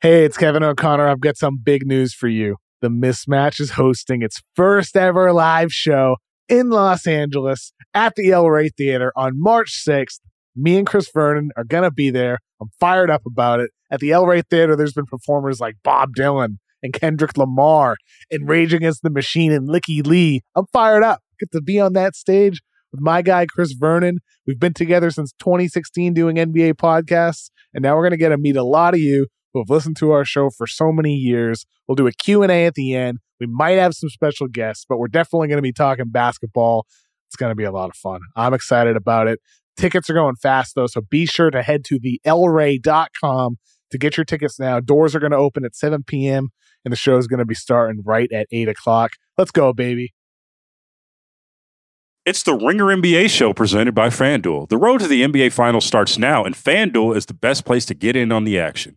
[0.00, 1.08] Hey, it's Kevin O'Connor.
[1.08, 2.54] I've got some big news for you.
[2.82, 8.48] The Mismatch is hosting its first ever live show in Los Angeles at the El
[8.48, 10.20] Rey Theater on March 6th.
[10.54, 12.38] Me and Chris Vernon are going to be there.
[12.62, 13.72] I'm fired up about it.
[13.90, 17.96] At the El Rey Theater, there's been performers like Bob Dylan and Kendrick Lamar
[18.30, 20.42] and Rage Against the Machine and Lykke Li.
[20.54, 21.22] I'm fired up.
[21.40, 22.62] Get to be on that stage
[22.92, 24.18] with my guy, Chris Vernon.
[24.46, 28.38] We've been together since 2016 doing NBA podcasts, and now we're going to get to
[28.38, 31.66] meet a lot of you who have listened to our show for so many years.
[31.86, 33.18] We'll do a Q&A at the end.
[33.40, 36.86] We might have some special guests, but we're definitely going to be talking basketball.
[37.28, 38.20] It's going to be a lot of fun.
[38.36, 39.40] I'm excited about it.
[39.76, 43.58] Tickets are going fast though, so be sure to head to the elrey.com
[43.90, 44.80] to get your tickets now.
[44.80, 46.48] Doors are going to open at 7 p.m.
[46.84, 49.12] and the show is going to be starting right at 8 o'clock.
[49.36, 50.14] Let's go, baby.
[52.28, 54.68] It's the Ringer NBA show presented by FanDuel.
[54.68, 57.94] The road to the NBA Finals starts now, and FanDuel is the best place to
[57.94, 58.96] get in on the action.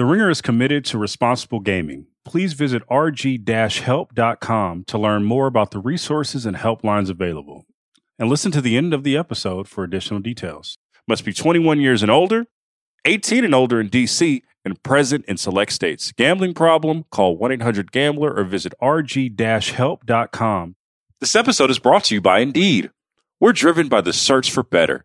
[0.00, 2.06] The Ringer is committed to responsible gaming.
[2.24, 7.66] Please visit rg-help.com to learn more about the resources and helplines available.
[8.18, 10.78] And listen to the end of the episode for additional details.
[11.06, 12.46] Must be 21 years and older,
[13.04, 16.12] 18 and older in DC, and present in select states.
[16.12, 17.04] Gambling problem?
[17.10, 20.76] Call 1-800-GAMBLER or visit rg-help.com.
[21.20, 22.90] This episode is brought to you by Indeed.
[23.38, 25.04] We're driven by the search for better.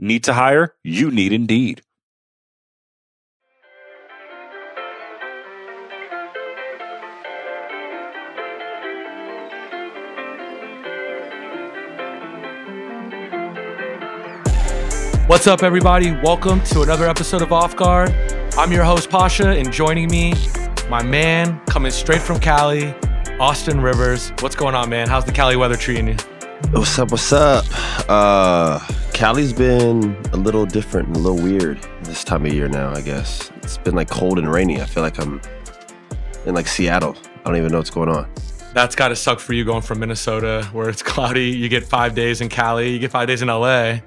[0.00, 0.74] Need to hire?
[0.82, 1.82] You need Indeed.
[15.26, 16.10] What's up, everybody?
[16.22, 18.10] Welcome to another episode of Off Guard.
[18.58, 20.34] I'm your host, Pausha, and joining me,
[20.90, 22.92] my man coming straight from Cali,
[23.38, 24.32] Austin Rivers.
[24.40, 25.08] What's going on, man?
[25.08, 26.16] How's the Cali weather treating you?
[26.72, 27.12] What's up?
[27.12, 27.64] What's up?
[28.08, 28.80] Uh,
[29.14, 33.00] Cali's been a little different and a little weird this time of year now, I
[33.00, 33.52] guess.
[33.62, 34.82] It's been like cold and rainy.
[34.82, 35.40] I feel like I'm
[36.46, 37.16] in like Seattle.
[37.36, 38.28] I don't even know what's going on.
[38.74, 41.46] That's got to suck for you going from Minnesota, where it's cloudy.
[41.46, 44.00] You get five days in Cali, you get five days in LA,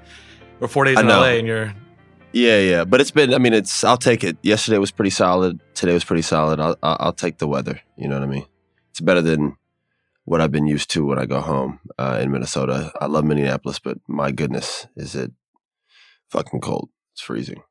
[0.60, 1.08] or four days in.
[1.08, 1.74] LA, and you're
[2.32, 2.84] Yeah, yeah.
[2.84, 4.36] But it's been, I mean, it's, I'll take it.
[4.42, 5.58] Yesterday was pretty solid.
[5.74, 6.60] Today was pretty solid.
[6.60, 7.80] I'll, I'll, I'll take the weather.
[7.96, 8.44] You know what I mean?
[8.90, 9.56] It's better than
[10.28, 12.92] what I've been used to when I go home uh, in Minnesota.
[13.00, 15.32] I love Minneapolis, but my goodness, is it
[16.30, 16.90] fucking cold.
[17.14, 17.62] It's freezing.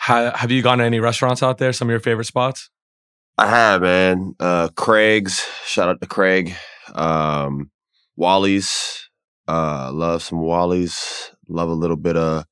[0.00, 1.72] Ha- have you gone to any restaurants out there?
[1.72, 2.68] Some of your favorite spots?
[3.38, 4.34] I have, man.
[4.38, 5.46] Uh, Craig's.
[5.64, 6.54] Shout out to Craig.
[6.94, 7.70] Um,
[8.16, 9.08] Wally's.
[9.48, 11.30] Uh, love some Wally's.
[11.48, 12.44] Love a little bit of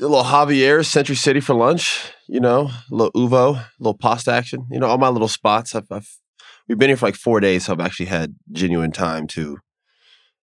[0.00, 2.12] a little Javier's Century City for lunch.
[2.28, 4.66] You know, a little Uovo, a little pasta action.
[4.70, 5.74] You know, all my little spots.
[5.74, 6.18] I've, I've
[6.68, 9.58] we've been here for like four days, so I've actually had genuine time to,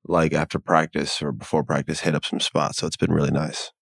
[0.05, 2.79] like, after practice or before practice, hit up some spots.
[2.79, 3.73] So it's been really nice.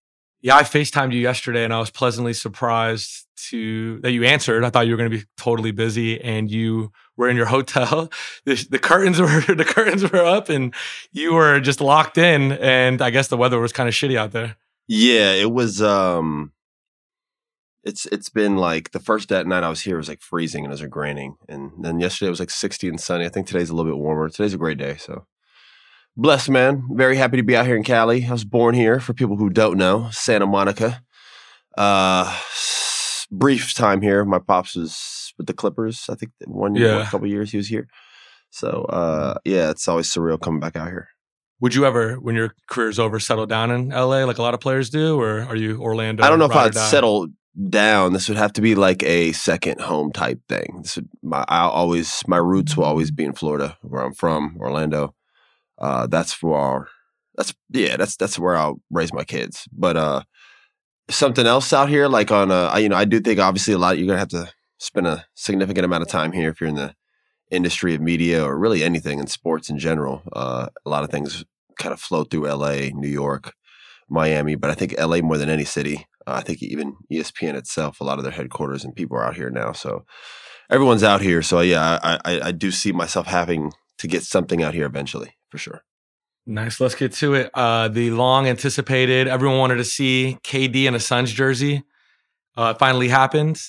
[0.42, 4.64] Yeah, I FaceTimed you yesterday and I was pleasantly surprised to that you answered.
[4.64, 8.10] I thought you were going to be totally busy and you were in your hotel.
[8.44, 10.74] The, the curtains were the curtains were up and
[11.12, 14.32] you were just locked in and I guess the weather was kind of shitty out
[14.32, 14.56] there.
[14.86, 16.52] Yeah, it was um
[17.86, 20.70] it's it's been like the first that night I was here was like freezing and
[20.72, 21.36] it was like raining.
[21.48, 23.24] And then yesterday it was like 60 and sunny.
[23.24, 24.28] I think today's a little bit warmer.
[24.28, 25.26] Today's a great day, so
[26.16, 26.82] blessed man.
[26.92, 28.26] Very happy to be out here in Cali.
[28.26, 31.02] I was born here for people who don't know, Santa Monica.
[31.78, 32.36] Uh
[33.30, 34.24] brief time here.
[34.24, 37.06] My pops was with the Clippers, I think one year, Yeah.
[37.06, 37.88] a couple years he was here.
[38.50, 41.08] So uh yeah, it's always surreal coming back out here.
[41.60, 44.60] Would you ever, when your career's over, settle down in LA like a lot of
[44.60, 46.22] players do, or are you Orlando?
[46.22, 47.28] I don't know if I'd settle
[47.68, 48.12] down.
[48.12, 50.80] This would have to be like a second home type thing.
[50.82, 54.56] This would my I always my roots will always be in Florida, where I'm from,
[54.60, 55.14] Orlando.
[55.78, 56.88] Uh, that's where
[57.36, 59.68] that's yeah, that's that's where I'll raise my kids.
[59.72, 60.22] But uh,
[61.08, 63.98] something else out here, like on uh, you know, I do think obviously a lot
[63.98, 66.94] you're gonna have to spend a significant amount of time here if you're in the
[67.50, 70.22] industry of media or really anything in sports in general.
[70.32, 71.44] Uh, a lot of things
[71.78, 73.54] kind of flow through LA, New York,
[74.08, 76.06] Miami, but I think LA more than any city.
[76.26, 79.50] I think even ESPN itself, a lot of their headquarters and people are out here
[79.50, 79.72] now.
[79.72, 80.04] So
[80.70, 81.42] everyone's out here.
[81.42, 85.36] So yeah, I, I, I do see myself having to get something out here eventually
[85.48, 85.82] for sure.
[86.46, 86.80] Nice.
[86.80, 87.50] Let's get to it.
[87.54, 91.82] Uh, the long anticipated, everyone wanted to see KD in a Suns jersey.
[92.56, 93.60] Uh, finally happened.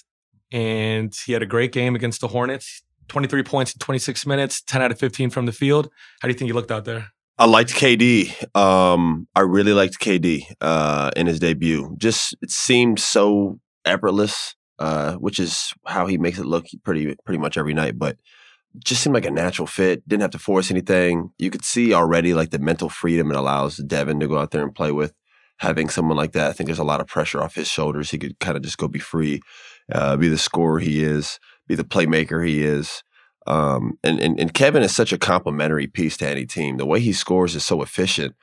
[0.51, 4.81] And he had a great game against the Hornets 23 points in 26 minutes, 10
[4.81, 5.89] out of 15 from the field.
[6.21, 7.12] How do you think he looked out there?
[7.39, 8.34] I liked KD.
[8.56, 11.95] Um, I really liked KD uh, in his debut.
[11.98, 17.38] Just it seemed so effortless, uh, which is how he makes it look pretty pretty
[17.38, 18.00] much every night.
[18.00, 18.18] But
[18.84, 20.07] just seemed like a natural fit.
[20.07, 21.30] Didn't have to force anything.
[21.38, 24.63] You could see already like the mental freedom it allows Devin to go out there
[24.63, 25.13] and play with.
[25.60, 28.12] Having someone like that, I think there's a lot of pressure off his shoulders.
[28.12, 29.42] He could kind of just go be free,
[29.92, 33.04] uh, be the scorer he is, be the playmaker he is.
[33.47, 36.77] Um, and, and, and Kevin is such a complementary piece to any team.
[36.77, 38.35] The way he scores is so efficient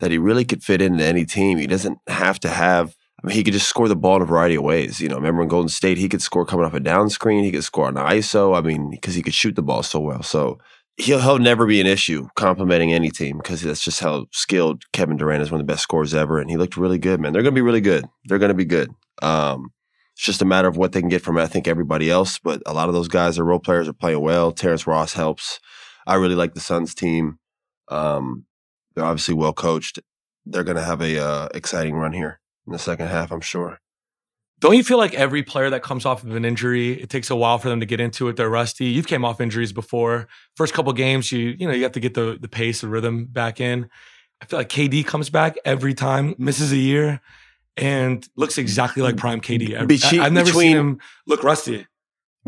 [0.00, 1.58] that he really could fit into any team.
[1.58, 2.94] He doesn't have to have.
[3.22, 5.00] I mean, he could just score the ball in a variety of ways.
[5.00, 7.44] You know, remember in Golden State, he could score coming off a down screen.
[7.44, 8.56] He could score on ISO.
[8.56, 10.22] I mean, because he could shoot the ball so well.
[10.22, 10.58] So
[10.96, 15.16] he'll he'll never be an issue complimenting any team because that's just how skilled Kevin
[15.16, 15.50] Durant is.
[15.50, 17.32] One of the best scorers ever, and he looked really good, man.
[17.32, 18.06] They're going to be really good.
[18.26, 18.90] They're going to be good.
[19.22, 19.70] Um,
[20.20, 21.42] it's just a matter of what they can get from it.
[21.42, 22.38] I think everybody else.
[22.38, 24.52] But a lot of those guys, are role players, are playing well.
[24.52, 25.60] Terrence Ross helps.
[26.06, 27.38] I really like the Suns team.
[27.88, 28.44] Um,
[28.94, 29.98] they're obviously well coached.
[30.44, 33.78] They're going to have a uh, exciting run here in the second half, I'm sure.
[34.58, 37.36] Don't you feel like every player that comes off of an injury, it takes a
[37.36, 38.36] while for them to get into it?
[38.36, 38.88] They're rusty.
[38.88, 40.28] You've came off injuries before.
[40.54, 43.24] First couple games, you you know you have to get the the pace, the rhythm
[43.24, 43.88] back in.
[44.42, 47.22] I feel like KD comes back every time, misses a year,
[47.80, 49.86] and looks exactly like prime KD.
[49.86, 51.86] Between- I've never between- seen him look rusty.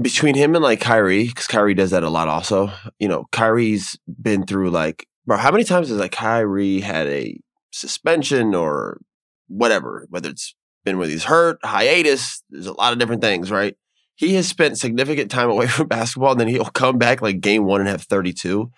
[0.00, 2.70] between him and like Kyrie, because Kyrie does that a lot also.
[2.99, 7.38] You know, Kyrie's been through like, bro, how many times has like Kyrie had a
[7.73, 9.00] suspension or
[9.49, 13.76] whatever, whether it's been when he's hurt, hiatus, there's a lot of different things, right?
[14.14, 17.64] He has spent significant time away from basketball and then he'll come back like game
[17.64, 18.70] one and have 32.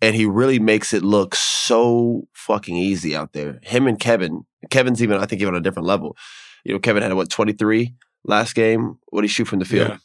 [0.00, 3.58] And he really makes it look so fucking easy out there.
[3.62, 6.16] Him and Kevin, Kevin's even, I think, even on a different level.
[6.64, 8.98] You know, Kevin had what, 23 last game?
[9.08, 9.88] What did he shoot from the field?
[9.88, 9.96] Yeah.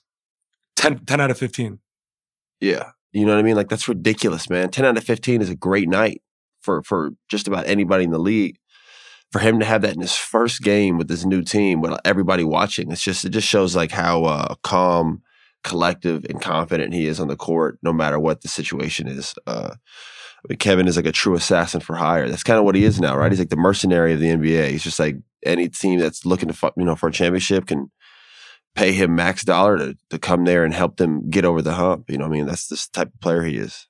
[0.77, 1.79] 10, 10 out of 15.
[2.59, 2.91] Yeah.
[3.11, 3.55] You know what I mean?
[3.55, 4.69] Like that's ridiculous, man.
[4.69, 6.21] 10 out of 15 is a great night
[6.61, 8.57] for for just about anybody in the league.
[9.31, 12.43] For him to have that in his first game with this new team, with everybody
[12.43, 15.23] watching, it's just it just shows like how uh, calm,
[15.63, 19.33] collective, and confident he is on the court, no matter what the situation is.
[19.47, 22.27] Uh, I mean, Kevin is like a true assassin for hire.
[22.27, 23.31] That's kind of what he is now, right?
[23.31, 24.69] He's like the mercenary of the NBA.
[24.69, 27.89] He's just like any team that's looking to, you know, for a championship can
[28.75, 32.09] pay him max dollar to, to come there and help them get over the hump.
[32.09, 32.45] You know I mean?
[32.45, 33.87] That's this type of player he is.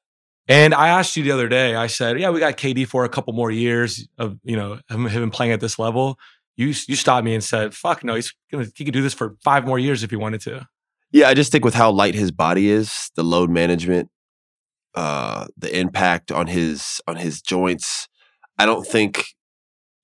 [0.48, 3.10] And I asked you the other day, I said, yeah, we got KD for a
[3.10, 6.20] couple more years of, you know, him, him playing at this level.
[6.56, 9.38] You you stopped me and said, fuck no, he's gonna, he could do this for
[9.44, 10.68] five more years if he wanted to.
[11.14, 14.10] Yeah, I just think with how light his body is, the load management,
[14.96, 18.10] uh, the impact on his on his joints,
[18.58, 19.26] I don't think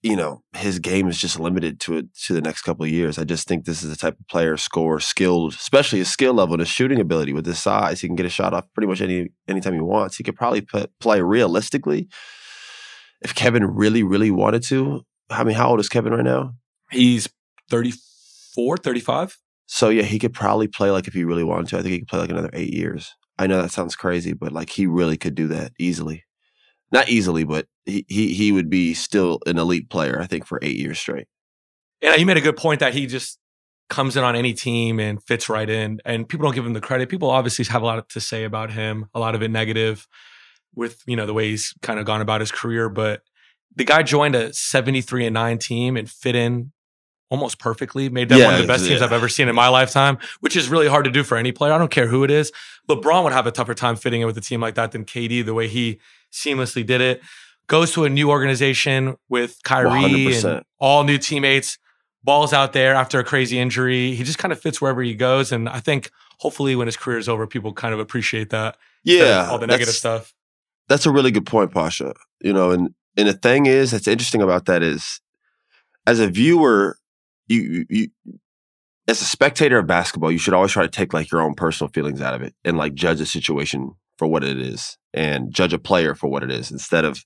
[0.03, 3.17] you know his game is just limited to it to the next couple of years.
[3.17, 6.53] I just think this is the type of player, score, skilled, especially his skill level
[6.53, 8.01] and his shooting ability with his size.
[8.01, 10.15] He can get a shot off pretty much any anytime he wants.
[10.15, 12.07] He could probably p- play realistically
[13.21, 15.01] if Kevin really, really wanted to.
[15.31, 16.53] I mean, how old is Kevin right now?
[16.91, 17.28] He's
[17.71, 19.37] 34, 35.
[19.71, 21.78] So yeah, he could probably play like if he really wanted to.
[21.78, 23.14] I think he could play like another eight years.
[23.38, 26.26] I know that sounds crazy, but like he really could do that easily.
[26.92, 30.19] Not easily, but he he he would be still an elite player.
[30.19, 31.28] I think for eight years straight.
[32.02, 33.38] And you made a good point that he just
[33.92, 36.02] comes in on any team and fits right in.
[36.04, 37.07] And people don't give him the credit.
[37.07, 40.07] People obviously have a lot to say about him, a lot of it negative
[40.73, 42.90] with, you know, the way he's kind of gone about his career.
[42.90, 43.21] But
[43.76, 46.71] the guy joined a 73 and 9 team and fit in
[47.30, 49.02] almost perfectly, made them one of the Yeah, best teams.
[49.02, 51.74] I've ever seen in my lifetime, which is really hard to do for any player.
[51.74, 52.52] I don't care who it is.
[52.90, 55.45] LeBron would have a tougher time fitting in with a team like that than KD,
[55.45, 56.00] the way he
[56.31, 57.21] seamlessly did it.
[57.68, 60.44] Goes to a new organization with Kyrie 100%.
[60.56, 61.78] and all new teammates,
[62.24, 64.16] balls out there after a crazy injury.
[64.16, 65.52] He just kind of fits wherever he goes.
[65.52, 66.09] And I think
[66.40, 68.76] hopefully when his career is over, people kind of appreciate that.
[69.04, 70.33] Yeah, All the negative stuff.
[70.88, 72.14] That's a really good point, Pausha.
[72.42, 75.21] You know, and and the thing is that's interesting about that is,
[76.07, 76.98] as a viewer,
[77.49, 78.07] you you.
[79.07, 81.89] as a spectator of basketball, you should always try to take like your own personal
[81.91, 85.73] feelings out of it and like judge a situation for what it is and judge
[85.73, 87.25] a player for what it is instead of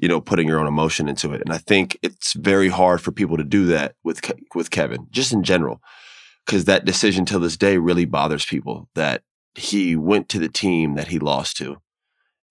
[0.00, 1.42] you know putting your own emotion into it.
[1.42, 4.20] And I think it's very hard for people to do that with
[4.54, 5.80] with Kevin, just in general,
[6.46, 9.22] because that decision till this day really bothers people that
[9.54, 11.76] he went to the team that he lost to,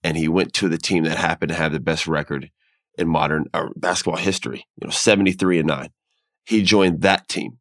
[0.03, 2.49] and he went to the team that happened to have the best record,
[2.97, 4.65] in modern uh, basketball history.
[4.79, 5.89] You know, seventy three and nine.
[6.45, 7.59] He joined that team,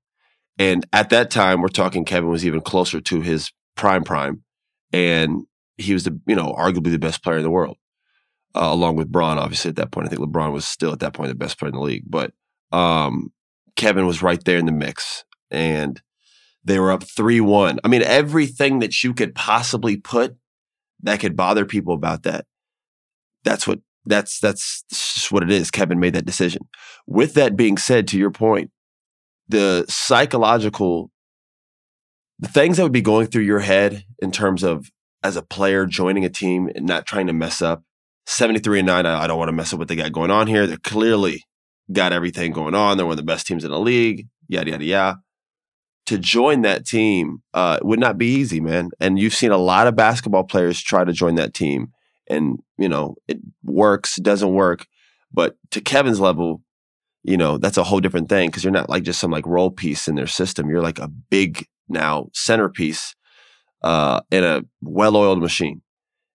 [0.58, 4.42] and at that time, we're talking Kevin was even closer to his prime prime,
[4.92, 5.46] and
[5.76, 7.76] he was the you know arguably the best player in the world,
[8.54, 9.38] uh, along with Bron.
[9.38, 11.70] Obviously, at that point, I think LeBron was still at that point the best player
[11.70, 12.32] in the league, but
[12.72, 13.32] um,
[13.76, 16.00] Kevin was right there in the mix, and
[16.64, 17.78] they were up three one.
[17.84, 20.36] I mean, everything that you could possibly put
[21.02, 22.46] that could bother people about that.
[23.44, 25.70] That's what that's that's just what it is.
[25.70, 26.68] Kevin made that decision.
[27.06, 28.70] With that being said, to your point,
[29.48, 31.10] the psychological
[32.38, 34.90] the things that would be going through your head in terms of
[35.22, 37.84] as a player joining a team and not trying to mess up.
[38.26, 40.48] 73 and 9, I, I don't want to mess up what they got going on
[40.48, 40.66] here.
[40.66, 41.44] They're clearly
[41.92, 42.96] got everything going on.
[42.96, 45.18] They're one of the best teams in the league, yada, yada, yada.
[46.06, 48.90] To join that team uh, would not be easy, man.
[48.98, 51.92] And you've seen a lot of basketball players try to join that team.
[52.28, 54.86] And, you know, it works, doesn't work.
[55.32, 56.62] But to Kevin's level,
[57.24, 59.70] you know, that's a whole different thing because you're not like just some like role
[59.70, 60.68] piece in their system.
[60.68, 63.14] You're like a big now centerpiece
[63.82, 65.82] uh, in a well-oiled machine,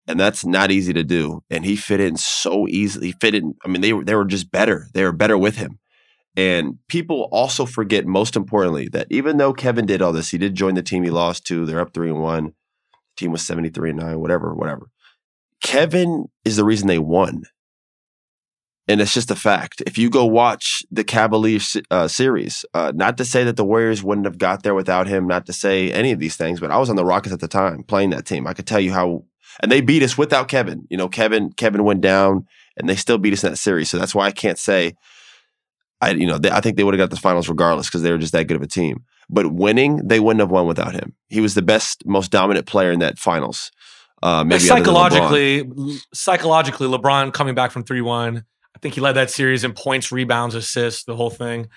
[0.08, 1.42] and that's not easy to do.
[1.50, 3.08] And he fit in so easily.
[3.08, 3.56] He fit in.
[3.64, 4.88] I mean, they were they were just better.
[4.94, 5.80] They were better with him.
[6.36, 10.56] And people also forget, most importantly, that even though Kevin did all this, he did
[10.56, 11.66] join the team he lost to.
[11.66, 12.46] They're up three and one.
[12.46, 12.52] The
[13.18, 14.90] team was seventy three and nine, whatever, whatever.
[15.64, 17.44] Kevin is the reason they won.
[18.88, 19.82] And it's just a fact.
[19.88, 24.04] If you go watch the Cavaliers uh, series, uh, not to say that the Warriors
[24.04, 26.78] wouldn't have got there without him, not to say any of these things, but I
[26.78, 28.46] was on the Rockets at the time playing that team.
[28.46, 29.24] I could tell you how,
[29.62, 30.86] and they beat us without Kevin.
[30.90, 33.90] You know, Kevin Kevin went down, and they still beat us in that series.
[33.90, 34.96] So that's why I can't say,
[36.02, 38.12] I you know, they, I think they would have got the finals regardless because they
[38.12, 39.06] were just that good of a team.
[39.30, 41.16] But winning, they wouldn't have won without him.
[41.30, 43.72] He was the best, most dominant player in that finals.
[44.24, 45.70] Uh, maybe psychologically,
[46.14, 50.12] psychologically, LeBron coming back from three one I think he led that series in points,
[50.12, 51.68] rebounds, assists, the whole thing.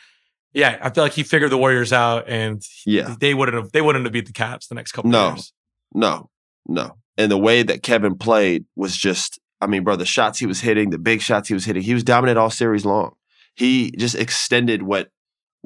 [0.53, 3.83] Yeah, I feel like he figured the Warriors out, and yeah, they wouldn't have they
[3.83, 5.11] wouldn't have beat the Cavs the next couple.
[5.11, 5.53] No, years.
[5.93, 6.31] no,
[6.67, 6.97] no.
[7.19, 10.61] And the way that Kevin played was just, I mean, bro, the shots he was
[10.61, 13.13] hitting, the big shots he was hitting, he was dominant all series long.
[13.55, 15.11] He just extended what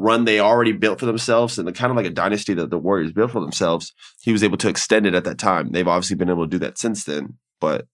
[0.01, 2.79] run they already built for themselves and the kind of like a dynasty that the
[2.79, 3.93] Warriors built for themselves.
[4.23, 5.73] He was able to extend it at that time.
[5.73, 7.35] They've obviously been able to do that since then.
[7.61, 7.87] But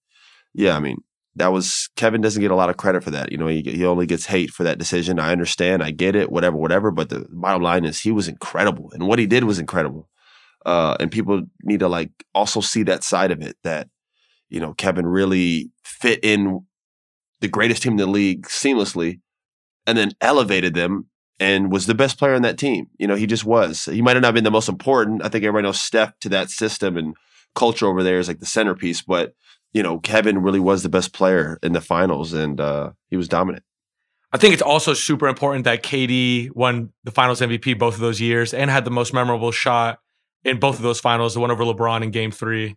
[0.54, 0.98] yeah, I mean,
[1.34, 3.32] that was Kevin doesn't get a lot of credit for that.
[3.32, 5.18] You know, he, he only gets hate for that decision.
[5.18, 6.92] I understand, I get it, whatever, whatever.
[6.92, 10.08] But the bottom line is he was incredible, and what he did was incredible.
[10.64, 13.88] Uh, and people need to like also see that side of it that
[14.48, 16.64] you know Kevin really fit in
[17.40, 19.20] the greatest team in the league seamlessly,
[19.86, 21.06] and then elevated them
[21.38, 22.88] and was the best player on that team.
[22.98, 23.84] You know, he just was.
[23.84, 25.24] He might have not been the most important.
[25.24, 27.14] I think everybody knows Steph to that system and
[27.54, 29.34] culture over there is like the centerpiece, but
[29.72, 33.28] you know, Kevin really was the best player in the finals and uh, he was
[33.28, 33.64] dominant.
[34.32, 38.20] I think it's also super important that KD won the finals MVP both of those
[38.20, 40.00] years and had the most memorable shot
[40.44, 42.76] in both of those finals, the one over LeBron in game three.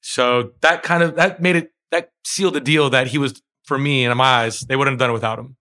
[0.00, 3.78] So that kind of that made it that sealed the deal that he was for
[3.78, 5.56] me in my eyes, they wouldn't have done it without him.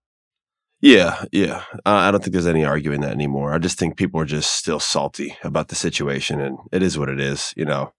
[0.82, 1.64] Yeah, yeah.
[1.86, 3.54] Uh, I don't think there's any arguing that anymore.
[3.54, 7.10] I just think people are just still salty about the situation, and it is what
[7.10, 7.54] it is.
[7.58, 7.94] You know,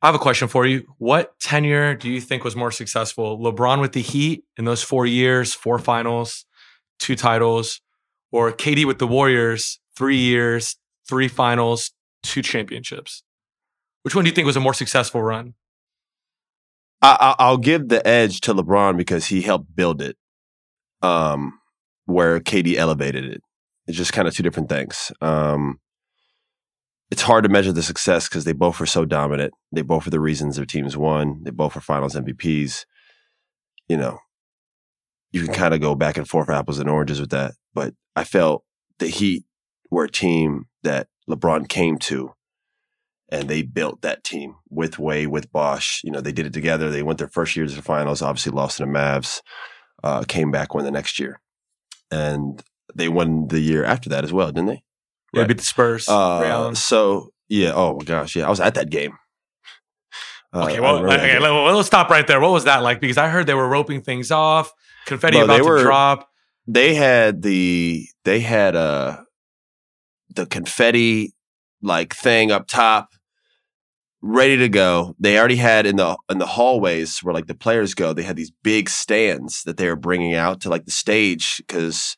[0.00, 0.86] I have a question for you.
[0.98, 3.38] What tenure do you think was more successful?
[3.38, 6.44] LeBron with the Heat in those four years, four finals,
[6.98, 7.80] two titles,
[8.30, 10.76] or KD with the Warriors, three years,
[11.08, 13.22] three finals, two championships?
[14.02, 15.54] Which one do you think was a more successful run?
[17.00, 20.16] I, will give the edge to LeBron because he helped build it,
[21.02, 21.60] um,
[22.06, 23.42] where KD elevated it.
[23.86, 25.12] It's just kind of two different things.
[25.20, 25.78] Um,
[27.10, 29.52] it's hard to measure the success because they both were so dominant.
[29.72, 31.42] They both were the reasons their teams won.
[31.42, 32.86] They both were finals MVPs.
[33.88, 34.18] You know,
[35.32, 37.52] you can kind of go back and forth apples and oranges with that.
[37.74, 38.64] But I felt
[38.98, 39.44] the Heat
[39.90, 42.32] were a team that LeBron came to
[43.30, 46.00] and they built that team with Way, with Bosh.
[46.04, 46.90] You know, they did it together.
[46.90, 49.40] They went their first year to the finals, obviously lost to the Mavs,
[50.02, 51.40] uh, came back, won the next year.
[52.14, 52.62] And
[52.94, 54.82] they won the year after that as well, didn't they?
[55.32, 55.48] Yeah, right.
[55.48, 56.08] beat the Spurs.
[56.08, 57.72] Uh, so yeah.
[57.74, 58.36] Oh my gosh.
[58.36, 59.12] Yeah, I was at that game.
[60.52, 62.40] Uh, okay, well, okay, let's stop right there.
[62.40, 63.00] What was that like?
[63.00, 64.70] Because I heard they were roping things off,
[65.04, 66.28] confetti Bro, about to were, drop.
[66.68, 69.18] They had the they had uh
[70.30, 71.34] the confetti
[71.82, 73.08] like thing up top
[74.24, 75.14] ready to go.
[75.20, 78.12] They already had in the in the hallways where like the players go.
[78.12, 82.16] They had these big stands that they were bringing out to like the stage because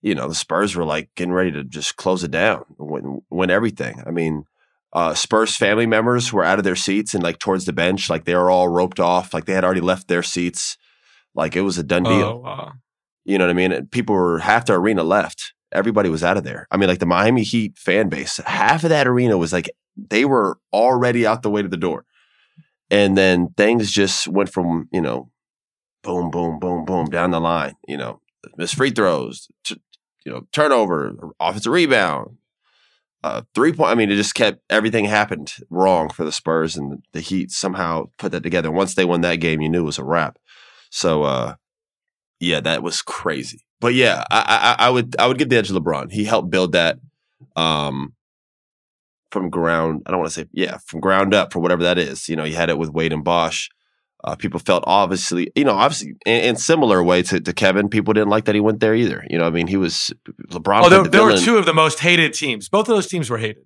[0.00, 3.50] you know, the Spurs were like getting ready to just close it down, win, win
[3.50, 4.00] everything.
[4.06, 4.44] I mean,
[4.92, 8.24] uh, Spurs family members were out of their seats and like towards the bench, like
[8.24, 10.76] they were all roped off, like they had already left their seats.
[11.34, 12.12] Like it was a done deal.
[12.12, 12.72] Oh, wow.
[13.24, 13.72] You know what I mean?
[13.72, 15.52] And People were half the arena left.
[15.72, 16.66] Everybody was out of there.
[16.70, 20.24] I mean, like the Miami Heat fan base, half of that arena was like they
[20.24, 22.04] were already out the way to the door.
[22.90, 25.30] And then things just went from, you know,
[26.02, 28.20] boom, boom, boom, boom down the line, you know,
[28.56, 29.80] missed free throws, t-
[30.24, 32.38] you know, turnover, offensive rebound,
[33.24, 33.90] uh, three point.
[33.90, 38.10] I mean, it just kept everything happened wrong for the Spurs and the Heat somehow
[38.18, 38.70] put that together.
[38.70, 40.38] Once they won that game, you knew it was a wrap.
[40.90, 41.54] So, uh,
[42.40, 43.66] yeah, that was crazy.
[43.80, 46.12] But yeah, I, I, I would I would give the edge to LeBron.
[46.12, 46.98] He helped build that
[47.56, 48.14] um,
[49.30, 50.02] from ground.
[50.06, 52.28] I don't want to say yeah, from ground up for whatever that is.
[52.28, 53.68] You know, you had it with Wade and Bosh.
[54.24, 57.88] Uh, people felt obviously, you know, obviously in, in similar way to, to Kevin.
[57.88, 59.24] People didn't like that he went there either.
[59.30, 60.12] You know, I mean, he was
[60.50, 60.82] LeBron.
[60.84, 62.68] Oh, there, the there were two of the most hated teams.
[62.68, 63.64] Both of those teams were hated.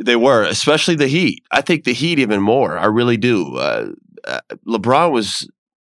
[0.00, 1.42] They were, especially the Heat.
[1.50, 2.78] I think the Heat even more.
[2.78, 3.56] I really do.
[3.56, 3.90] Uh,
[4.24, 5.48] uh, LeBron was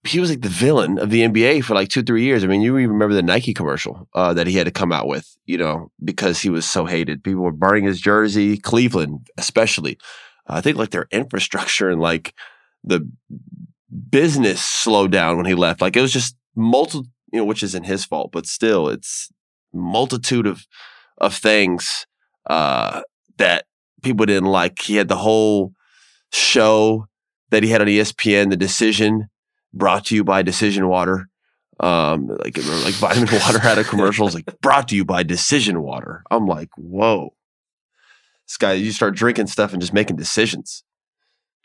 [0.05, 2.43] he was like the villain of the NBA for like two, three years.
[2.43, 5.37] I mean, you remember the Nike commercial uh, that he had to come out with,
[5.45, 7.23] you know, because he was so hated.
[7.23, 9.99] People were burning his jersey, Cleveland especially.
[10.49, 12.35] Uh, I think like their infrastructure and like
[12.83, 13.07] the
[14.09, 15.83] business slowed down when he left.
[15.83, 19.31] Like it was just multiple, you know, which isn't his fault, but still, it's
[19.73, 20.67] multitude of
[21.19, 22.07] of things
[22.49, 23.03] uh,
[23.37, 23.67] that
[24.03, 24.81] people didn't like.
[24.81, 25.75] He had the whole
[26.33, 27.07] show
[27.51, 29.29] that he had on ESPN, the decision
[29.73, 31.29] brought to you by Decision Water.
[31.79, 35.83] Um, like like Vitamin Water had a commercial, it's like brought to you by Decision
[35.83, 36.23] Water.
[36.31, 37.35] I'm like, whoa,
[38.47, 40.85] this guy, you start drinking stuff and just making decisions.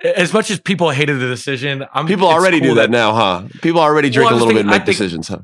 [0.04, 3.44] As much as people hated the decision, I'm, People already cool do that, now, huh?
[3.62, 5.40] People already drink Well, I a little bit and make think- decisions, huh?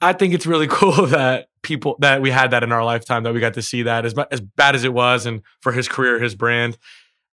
[0.00, 3.32] I think it's really cool that people that we had that in our lifetime that
[3.32, 6.20] we got to see that as as bad as it was and for his career,
[6.20, 6.76] his brand.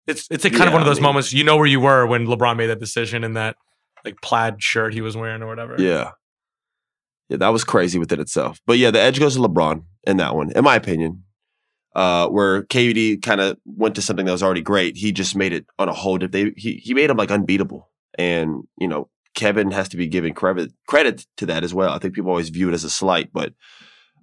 [0.08, 1.80] It's it's a kind of one of I those mean- moments you know where you
[1.80, 3.56] were when LeBron made that decision and that
[4.06, 5.76] like plaid shirt he was wearing or whatever.
[5.78, 6.12] Yeah.
[7.30, 8.60] Yeah, that was crazy within itself.
[8.68, 11.24] But yeah, the edge goes to LeBron in that one, in my opinion.
[11.96, 14.98] Uh, where KD kind of went to something that was already great.
[14.98, 16.54] He just made it on a whole different.
[16.58, 20.74] He he made him like unbeatable, and you know Kevin has to be given credit
[20.88, 21.94] credit to that as well.
[21.94, 23.54] I think people always view it as a slight, but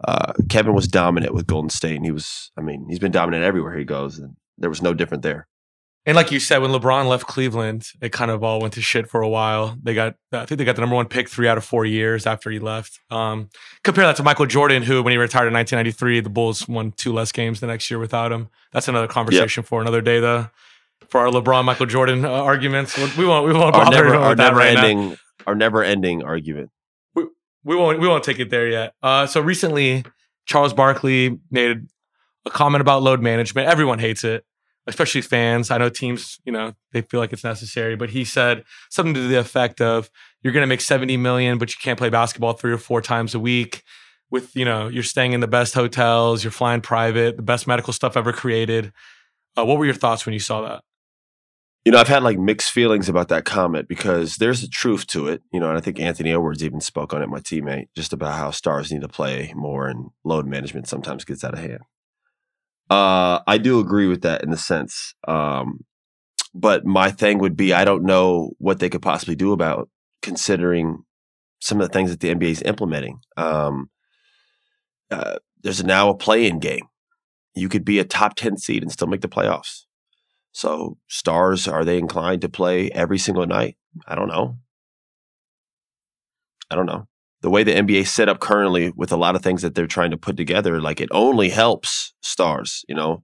[0.04, 1.96] uh, Kevin was dominant with Golden State.
[1.96, 4.94] And he was, I mean, he's been dominant everywhere he goes, and there was no
[4.94, 5.46] different there.
[6.04, 9.08] And like you said, when LeBron left Cleveland, it kind of all went to shit
[9.08, 9.76] for a while.
[9.80, 12.26] They got, I think they got the number one pick three out of four years
[12.26, 12.98] after he left.
[13.08, 13.50] Um,
[13.84, 17.12] compare that to Michael Jordan, who when he retired in 1993, the Bulls won two
[17.12, 18.48] less games the next year without him.
[18.72, 20.48] That's another conversation for another day, though.
[21.08, 24.20] For our LeBron Michael Jordan uh, arguments, we won't we won't Our bother never, with
[24.20, 24.84] our that never right now.
[24.86, 26.70] ending, our never ending argument.
[27.14, 28.94] we won't we won't take it there yet.
[29.02, 30.04] Uh, so recently,
[30.46, 31.86] Charles Barkley made
[32.46, 33.68] a comment about load management.
[33.68, 34.44] Everyone hates it,
[34.86, 35.70] especially fans.
[35.70, 39.28] I know teams, you know, they feel like it's necessary, but he said something to
[39.28, 40.10] the effect of,
[40.42, 43.34] "You're going to make 70 million, but you can't play basketball three or four times
[43.34, 43.82] a week."
[44.30, 47.92] With you know, you're staying in the best hotels, you're flying private, the best medical
[47.92, 48.92] stuff ever created.
[49.56, 50.82] Uh, what were your thoughts when you saw that?
[51.84, 55.26] You know, I've had like mixed feelings about that comment because there's a truth to
[55.26, 55.42] it.
[55.52, 58.38] You know, and I think Anthony Edwards even spoke on it, my teammate, just about
[58.38, 61.80] how stars need to play more and load management sometimes gets out of hand.
[62.90, 65.14] Uh, I do agree with that in a sense.
[65.26, 65.80] Um,
[66.54, 69.88] but my thing would be I don't know what they could possibly do about
[70.20, 71.04] considering
[71.60, 73.20] some of the things that the NBA is implementing.
[73.36, 73.90] Um,
[75.10, 76.86] uh, there's now a play in game.
[77.54, 79.84] You could be a top 10 seed and still make the playoffs.
[80.52, 83.76] So stars, are they inclined to play every single night?
[84.06, 84.58] I don't know.
[86.70, 87.06] I don't know.
[87.42, 90.10] The way the NBA set up currently with a lot of things that they're trying
[90.12, 93.22] to put together, like it only helps stars, you know,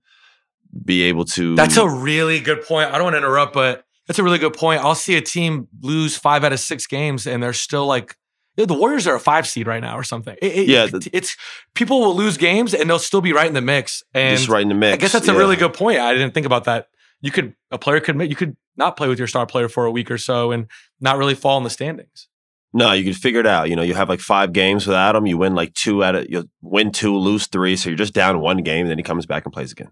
[0.85, 2.91] be able to That's a really good point.
[2.91, 4.83] I don't want to interrupt, but that's a really good point.
[4.83, 8.17] I'll see a team lose five out of six games, and they're still like,
[8.57, 10.37] the Warriors are a five seed right now or something.
[10.43, 11.37] It- Yeah, it- it's
[11.75, 14.03] people will lose games and they'll still be right in the mix.
[14.15, 14.95] And just right in the mix.
[14.95, 15.39] I guess that's a Yeah.
[15.39, 16.01] really good point.
[16.01, 16.89] I didn't think about that.
[17.21, 19.91] You could a player could you could not play with your star player for a
[19.91, 20.67] week or so and
[21.01, 22.28] not really fall in the standings.
[22.73, 23.71] No, you can figure it out.
[23.71, 25.27] You know, you have like five games without him.
[25.27, 27.77] You win like two out of you win two, lose three.
[27.77, 28.89] So you're just down one game.
[28.89, 29.91] Then he comes back and plays again.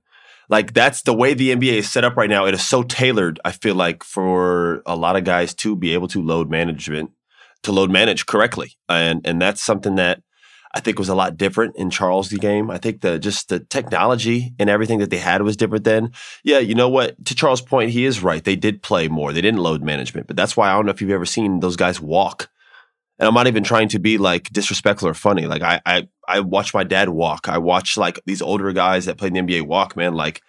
[0.49, 2.47] Like that's the way the NBA is set up right now.
[2.47, 3.41] It is so tailored.
[3.45, 7.11] I feel like for a lot of guys to be able to load management,
[7.63, 10.23] to load manage correctly, and and that's something that
[10.75, 12.71] I think was a lot different in Charles' game.
[12.71, 16.13] I think the just the technology and everything that they had was different then.
[16.45, 17.25] Yeah, you know what?
[17.25, 18.45] To Charles' point, he is right.
[18.45, 19.33] They did play more.
[19.33, 21.77] They didn't load management, but that's why I don't know if you've ever seen those
[21.77, 22.51] guys walk
[23.19, 25.47] and I'm not even trying to be like disrespectful or funny.
[25.47, 27.49] Like I I I watch my dad walk.
[27.49, 30.15] I watch like these older guys that play in the NBA walk, man.
[30.15, 30.43] Like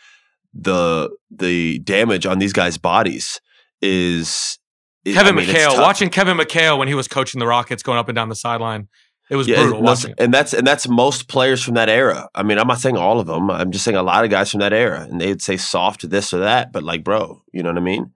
[0.54, 3.40] the the damage on these guys' bodies
[3.82, 4.58] is
[5.06, 7.98] it- Kevin I mean, McHale, watching Kevin McHale when he was coaching the Rockets going
[7.98, 8.88] up and down the sideline,
[9.30, 10.12] it was Yeah, brutal watching.
[10.12, 10.16] it.
[10.20, 12.28] and that's and that's most players from that era.
[12.36, 13.50] I mean, I'm not saying all of them.
[13.52, 16.34] I'm just saying a lot of guys from that era, and they'd say soft this
[16.34, 18.12] or that, but like, bro, you know what I mean?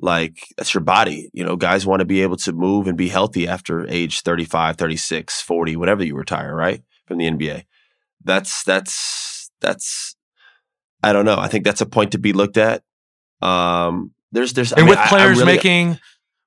[0.00, 1.30] Like that's your body.
[1.32, 4.76] You know, guys want to be able to move and be healthy after age 35,
[4.76, 6.82] 36, 40, whatever you retire, right?
[7.06, 7.64] From the NBA.
[8.24, 10.14] That's that's that's
[11.02, 11.36] I don't know.
[11.38, 12.82] I think that's a point to be looked at.
[13.42, 15.98] Um there's there's I and mean, with I- I players really- making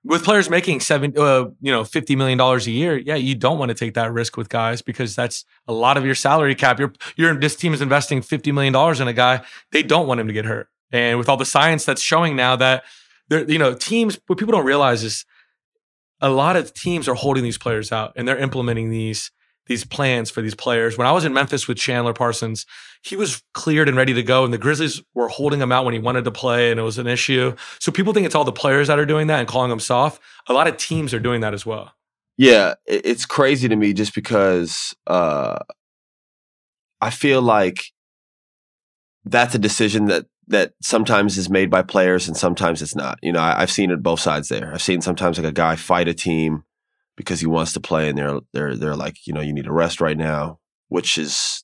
[0.03, 3.59] with players making seven uh, you know 50 million dollars a year yeah you don't
[3.59, 6.79] want to take that risk with guys because that's a lot of your salary cap
[6.79, 10.19] you're you're this team is investing 50 million dollars in a guy they don't want
[10.19, 12.83] him to get hurt and with all the science that's showing now that
[13.39, 15.25] you know teams what people don't realize is
[16.19, 19.31] a lot of teams are holding these players out and they're implementing these
[19.67, 20.97] these plans for these players.
[20.97, 22.65] When I was in Memphis with Chandler Parsons,
[23.03, 25.93] he was cleared and ready to go, and the Grizzlies were holding him out when
[25.93, 27.55] he wanted to play, and it was an issue.
[27.79, 30.21] So people think it's all the players that are doing that and calling them soft.
[30.47, 31.93] A lot of teams are doing that as well.
[32.37, 35.59] Yeah, it's crazy to me just because uh,
[36.99, 37.85] I feel like
[39.25, 43.19] that's a decision that that sometimes is made by players and sometimes it's not.
[43.21, 44.73] You know, I, I've seen it both sides there.
[44.73, 46.63] I've seen sometimes like a guy fight a team
[47.15, 49.73] because he wants to play, and they're they're they're like, you know, you need to
[49.73, 51.63] rest right now, which is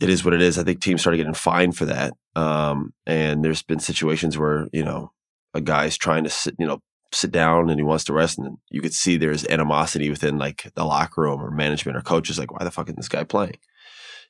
[0.00, 0.58] it is what it is.
[0.58, 4.82] I think teams started getting fined for that, um, and there's been situations where you
[4.82, 5.12] know
[5.54, 6.80] a guy's trying to sit, you know,
[7.12, 10.70] sit down and he wants to rest and you could see there's animosity within like
[10.74, 13.58] the locker room or management or coaches like why the fuck is this guy playing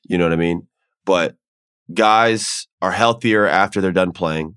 [0.03, 0.67] you know what i mean
[1.05, 1.35] but
[1.93, 4.55] guys are healthier after they're done playing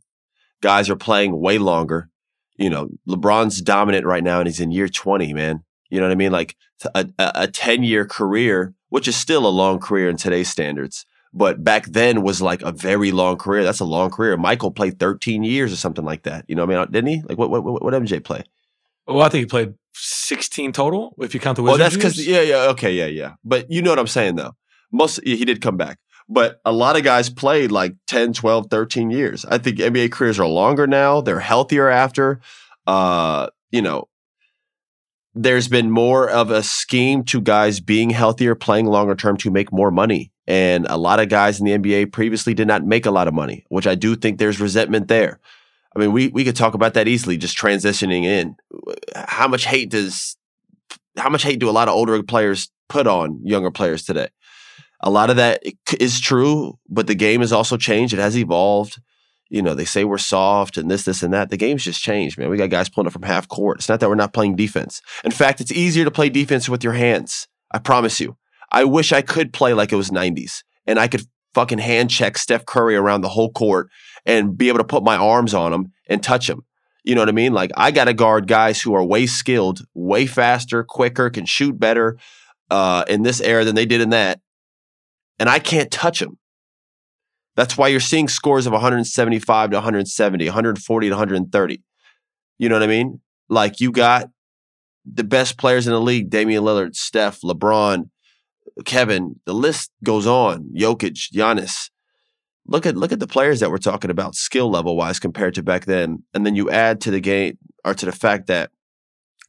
[0.60, 2.08] guys are playing way longer
[2.56, 6.12] you know lebron's dominant right now and he's in year 20 man you know what
[6.12, 6.56] i mean like
[6.94, 11.04] a, a, a 10 year career which is still a long career in today's standards
[11.34, 13.64] but back then was like a very long career.
[13.64, 14.36] That's a long career.
[14.36, 16.44] Michael played 13 years or something like that.
[16.46, 16.92] You know what I mean?
[16.92, 17.22] Didn't he?
[17.28, 18.44] Like what what what, MJ play?
[19.08, 21.78] Well, I think he played 16 total if you count the Oh, Wizards.
[21.78, 23.34] that's because yeah, yeah, okay, yeah, yeah.
[23.44, 24.52] But you know what I'm saying though.
[24.92, 25.98] Most he did come back.
[26.28, 29.44] But a lot of guys played like 10, 12, 13 years.
[29.44, 31.20] I think NBA careers are longer now.
[31.20, 32.40] They're healthier after.
[32.86, 34.08] Uh, you know,
[35.34, 39.72] there's been more of a scheme to guys being healthier, playing longer term to make
[39.72, 40.30] more money.
[40.46, 43.34] And a lot of guys in the NBA previously did not make a lot of
[43.34, 45.40] money, which I do think there's resentment there.
[45.94, 48.56] I mean, we we could talk about that easily, just transitioning in.
[49.14, 50.36] How much hate does
[51.16, 54.28] how much hate do a lot of older players put on younger players today?
[55.04, 55.62] A lot of that
[56.00, 58.14] is true, but the game has also changed.
[58.14, 59.00] It has evolved.
[59.50, 61.50] You know, they say we're soft and this, this, and that.
[61.50, 62.48] The game's just changed, man.
[62.48, 63.78] We got guys pulling up from half court.
[63.78, 65.02] It's not that we're not playing defense.
[65.22, 67.46] In fact, it's easier to play defense with your hands.
[67.70, 68.38] I promise you.
[68.72, 72.38] I wish I could play like it was 90s and I could fucking hand check
[72.38, 73.90] Steph Curry around the whole court
[74.24, 76.62] and be able to put my arms on him and touch him.
[77.04, 77.52] You know what I mean?
[77.52, 81.78] Like I got to guard guys who are way skilled, way faster, quicker, can shoot
[81.78, 82.16] better
[82.70, 84.40] uh, in this era than they did in that,
[85.38, 86.38] and I can't touch them.
[87.56, 91.82] That's why you're seeing scores of 175 to 170, 140 to 130.
[92.58, 93.20] You know what I mean?
[93.48, 94.28] Like you got
[95.04, 98.10] the best players in the league: Damian Lillard, Steph, LeBron,
[98.84, 99.40] Kevin.
[99.44, 100.70] The list goes on.
[100.74, 101.90] Jokic, Giannis
[102.66, 105.62] look at look at the players that we're talking about skill level wise compared to
[105.62, 108.70] back then and then you add to the game or to the fact that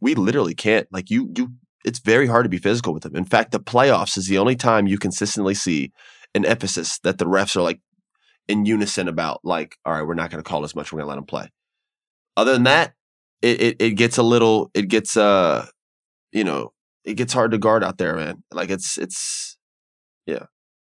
[0.02, 1.52] we literally can't like you you
[1.86, 4.56] it's very hard to be physical with them in fact the playoffs is the only
[4.56, 5.92] time you consistently see
[6.34, 7.80] an emphasis that the refs are like
[8.48, 11.06] in unison about like all right we're not going to call as much we're going
[11.06, 11.50] to let them play
[12.38, 12.94] other than that
[13.42, 15.66] it, it it gets a little it gets uh
[16.32, 19.56] you know it gets hard to guard out there man like it's it's
[20.26, 20.46] Yeah,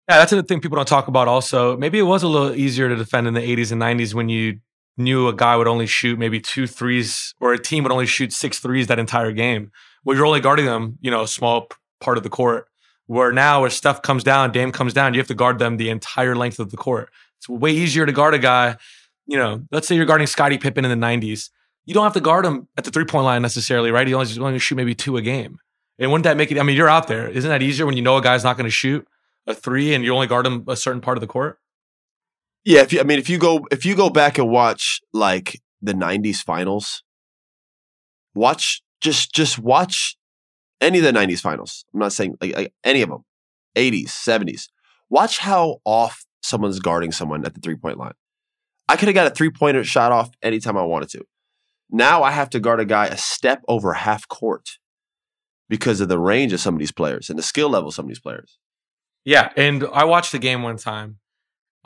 [0.09, 1.29] Yeah, that's the thing people don't talk about.
[1.29, 4.29] Also, maybe it was a little easier to defend in the 80s and 90s when
[4.29, 4.61] you
[4.97, 8.33] knew a guy would only shoot maybe two threes, or a team would only shoot
[8.33, 9.71] six threes that entire game.
[10.07, 11.69] Well, you're only guarding them, you know, a small
[12.01, 12.69] part of the court.
[13.07, 15.91] Where now, as Steph comes down, Dame comes down, you have to guard them the
[15.91, 17.11] entire length of the court.
[17.39, 18.77] It's way easier to guard a guy.
[19.27, 21.51] You know, let's say you're guarding Scottie Pippen in the 90s.
[21.85, 24.09] You don't have to guard him at the three point line necessarily, right?
[24.09, 25.59] You only, only shoot maybe two a game.
[25.99, 26.59] And wouldn't that make it?
[26.59, 27.29] I mean, you're out there.
[27.29, 29.07] Isn't that easier when you know a guy's not going to shoot?
[29.47, 31.59] a three and you only guard him a certain part of the court?
[32.65, 35.61] Yeah, if you, I mean, if you go if you go back and watch like
[35.81, 37.03] the '90s finals,
[38.35, 40.17] watch just just watch
[40.81, 41.85] any of the '90s finals.
[41.93, 43.25] I'm not saying like, like any of them,
[43.77, 44.69] '80s, '70s.
[45.09, 48.15] Watch how off someone's guarding someone at the three point line.
[48.89, 51.25] I could have got a three pointer shot off anytime I wanted to.
[51.91, 54.79] Now I have to guard a guy a step over half court
[55.69, 58.05] because of the range of some of these players and the skill level of some
[58.05, 58.59] of these players.
[59.25, 61.19] Yeah, and I watched the game one time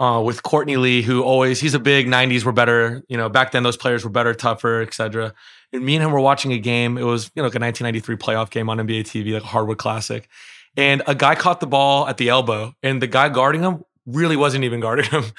[0.00, 3.04] uh, with Courtney Lee, who always he's a big '90s were better.
[3.08, 5.34] You know, back then those players were better, tougher, etc.
[5.72, 6.96] And me and him were watching a game.
[6.96, 9.78] It was you know like a 1993 playoff game on NBA TV, like a hardwood
[9.78, 10.28] classic.
[10.76, 14.36] And a guy caught the ball at the elbow, and the guy guarding him really
[14.36, 15.24] wasn't even guarding him.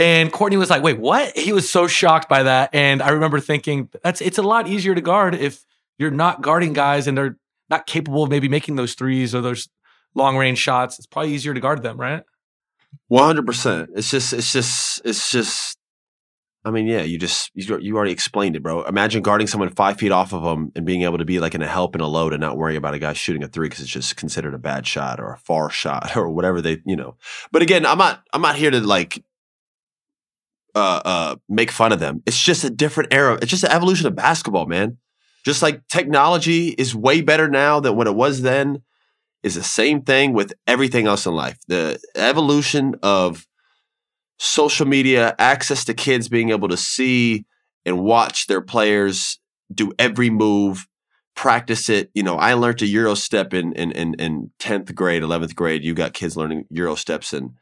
[0.00, 2.72] And Courtney was like, "Wait, what?" He was so shocked by that.
[2.72, 5.64] And I remember thinking, "That's it's a lot easier to guard if
[5.98, 7.36] you're not guarding guys and they're
[7.68, 9.68] not capable of maybe making those threes or those
[10.14, 10.98] long range shots.
[10.98, 12.22] It's probably easier to guard them, right?"
[13.08, 13.90] One hundred percent.
[13.94, 15.76] It's just, it's just, it's just.
[16.64, 18.82] I mean, yeah, you just you, you already explained it, bro.
[18.82, 21.62] Imagine guarding someone five feet off of them and being able to be like in
[21.62, 23.80] a help and a load and not worrying about a guy shooting a three because
[23.80, 27.16] it's just considered a bad shot or a far shot or whatever they, you know.
[27.52, 29.22] But again, I'm not, I'm not here to like
[30.74, 32.22] uh, uh, make fun of them.
[32.26, 33.38] It's just a different era.
[33.40, 34.98] It's just an evolution of basketball, man.
[35.44, 38.82] Just like technology is way better now than what it was then,
[39.42, 41.58] is the same thing with everything else in life.
[41.68, 43.46] The evolution of
[44.38, 47.46] social media, access to kids being able to see
[47.84, 49.38] and watch their players
[49.72, 50.86] do every move,
[51.34, 52.10] practice it.
[52.14, 55.84] You know, I learned a Euro step in in in, in 10th grade, 11th grade.
[55.84, 57.54] You got kids learning Euro steps in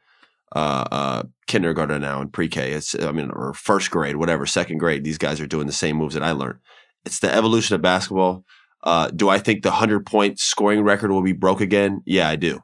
[0.55, 2.71] uh, uh, kindergarten now and pre-K.
[2.71, 5.03] It's I mean, or first grade, whatever, second grade.
[5.03, 6.59] These guys are doing the same moves that I learned.
[7.05, 8.43] It's the evolution of basketball.
[8.83, 12.01] Uh, do I think the hundred point scoring record will be broke again?
[12.05, 12.61] Yeah, I do.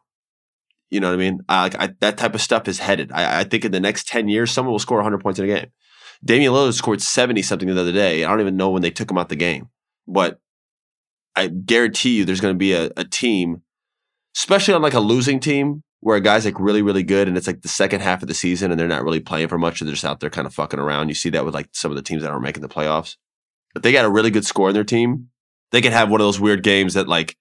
[0.90, 1.40] You know what I mean?
[1.50, 3.12] I, I, that type of stuff is headed.
[3.12, 5.48] I, I, think in the next ten years, someone will score hundred points in a
[5.48, 5.72] game.
[6.24, 8.24] Damian Lillard scored seventy something the other day.
[8.24, 9.70] I don't even know when they took him out the game,
[10.08, 10.40] but
[11.36, 13.64] I guarantee you, there's going to be a, a team,
[14.36, 17.48] especially on like a losing team, where a guy's like really, really good and it's
[17.48, 19.80] like the second half of the season and they're not really playing for much.
[19.80, 21.08] They're just out there kind of fucking around.
[21.08, 23.16] You see that with like some of the teams that aren't making the playoffs.
[23.76, 25.30] If they got a really good score in their team,
[25.74, 27.36] they can have one of those weird games that like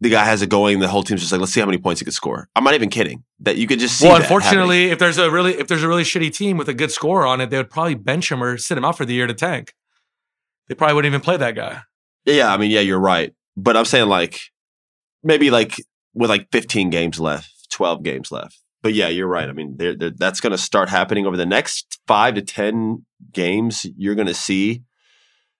[0.00, 2.00] the guy has it going, the whole team's just like, let's see how many points
[2.00, 2.48] he could score.
[2.54, 3.24] I'm not even kidding.
[3.40, 4.06] That you could just see.
[4.06, 4.92] Well, unfortunately, happening.
[4.92, 7.40] if there's a really if there's a really shitty team with a good score on
[7.40, 9.72] it, they would probably bench him or sit him out for the year to tank.
[10.68, 11.82] They probably wouldn't even play that guy.
[12.26, 13.32] Yeah, I mean, yeah, you're right.
[13.56, 14.40] But I'm saying like
[15.22, 15.76] maybe like
[16.12, 18.60] with like 15 games left 12 games left.
[18.82, 19.48] But yeah, you're right.
[19.48, 23.04] I mean, they're, they're, that's going to start happening over the next five to 10
[23.32, 23.86] games.
[23.96, 24.82] You're going to see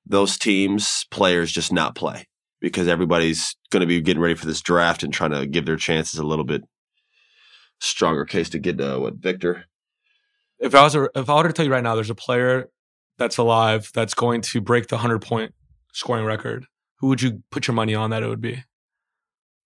[0.06, 2.26] those teams, players just not play
[2.60, 5.76] because everybody's going to be getting ready for this draft and trying to give their
[5.76, 6.62] chances a little bit
[7.80, 9.64] stronger case to get uh, what Victor.
[10.58, 12.70] If I was a, if I were to tell you right now, there's a player
[13.18, 15.54] that's alive that's going to break the hundred point
[15.92, 16.66] scoring record.
[17.00, 18.64] Who would you put your money on that it would be?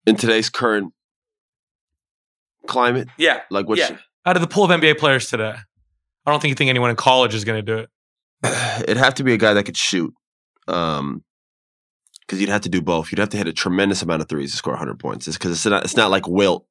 [0.07, 0.93] In today's current
[2.67, 3.09] climate?
[3.17, 3.43] Yeah.
[3.51, 3.79] Like what?
[3.79, 3.97] Yeah.
[4.27, 5.55] Out of the pool of NBA players today,
[6.27, 7.91] I don't think you think anyone in college is going to do it.
[8.83, 10.13] It'd have to be a guy that could shoot.
[10.69, 11.25] Um,
[12.21, 13.11] because you'd have to do both.
[13.11, 15.29] You'd have to hit a tremendous amount of threes to score 100 points.
[15.29, 16.67] It's because it's not it's not like Wilt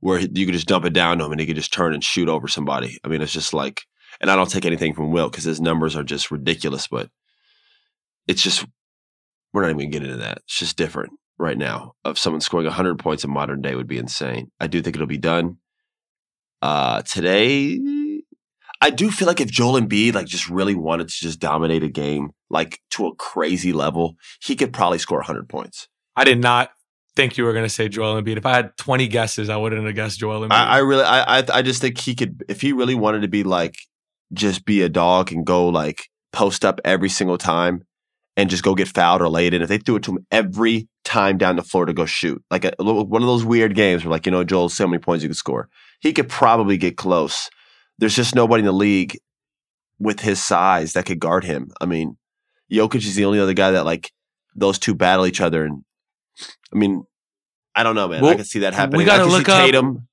[0.00, 2.04] where you could just dump it down to him and he could just turn and
[2.04, 2.98] shoot over somebody.
[3.02, 3.82] I mean, it's just like,
[4.20, 7.10] and I don't take anything from Wilt because his numbers are just ridiculous, but
[8.26, 8.64] it's just
[9.52, 10.38] we're not even gonna get into that.
[10.44, 13.98] It's just different right now of someone scoring 100 points in modern day would be
[13.98, 14.50] insane.
[14.60, 15.58] I do think it'll be done.
[16.62, 17.78] Uh, today,
[18.80, 21.88] I do feel like if Joel Embiid like just really wanted to just dominate a
[21.88, 25.88] game like to a crazy level, he could probably score 100 points.
[26.14, 26.70] I did not
[27.14, 28.36] think you were going to say Joel Embiid.
[28.36, 30.52] If I had 20 guesses, I wouldn't have guessed Joel Embiid.
[30.52, 33.28] I, I really, I, I, I just think he could, if he really wanted to
[33.28, 33.76] be like,
[34.32, 37.82] just be a dog and go like post up every single time
[38.36, 39.62] and just go get fouled or laid in.
[39.62, 42.64] If they threw it to him every time down the floor to go shoot, like
[42.64, 45.28] a, one of those weird games where, like, you know, Joel, so many points you
[45.28, 45.68] could score,
[46.00, 47.48] he could probably get close.
[47.98, 49.18] There's just nobody in the league
[49.98, 51.70] with his size that could guard him.
[51.80, 52.16] I mean,
[52.70, 54.12] Jokic is the only other guy that like
[54.54, 55.84] those two battle each other, and
[56.72, 57.04] I mean,
[57.74, 58.22] I don't know, man.
[58.22, 58.98] Well, I can see that happening.
[58.98, 59.64] We got to look up.
[59.64, 60.08] Tatum.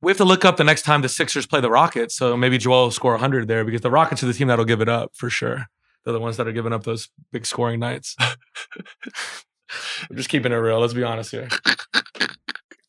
[0.00, 2.16] We have to look up the next time the Sixers play the Rockets.
[2.16, 4.80] So maybe Joel will score 100 there because the Rockets are the team that'll give
[4.80, 5.66] it up for sure.
[6.02, 8.16] They're the ones that are giving up those big scoring nights.
[8.20, 10.80] I'm just keeping it real.
[10.80, 11.48] Let's be honest here.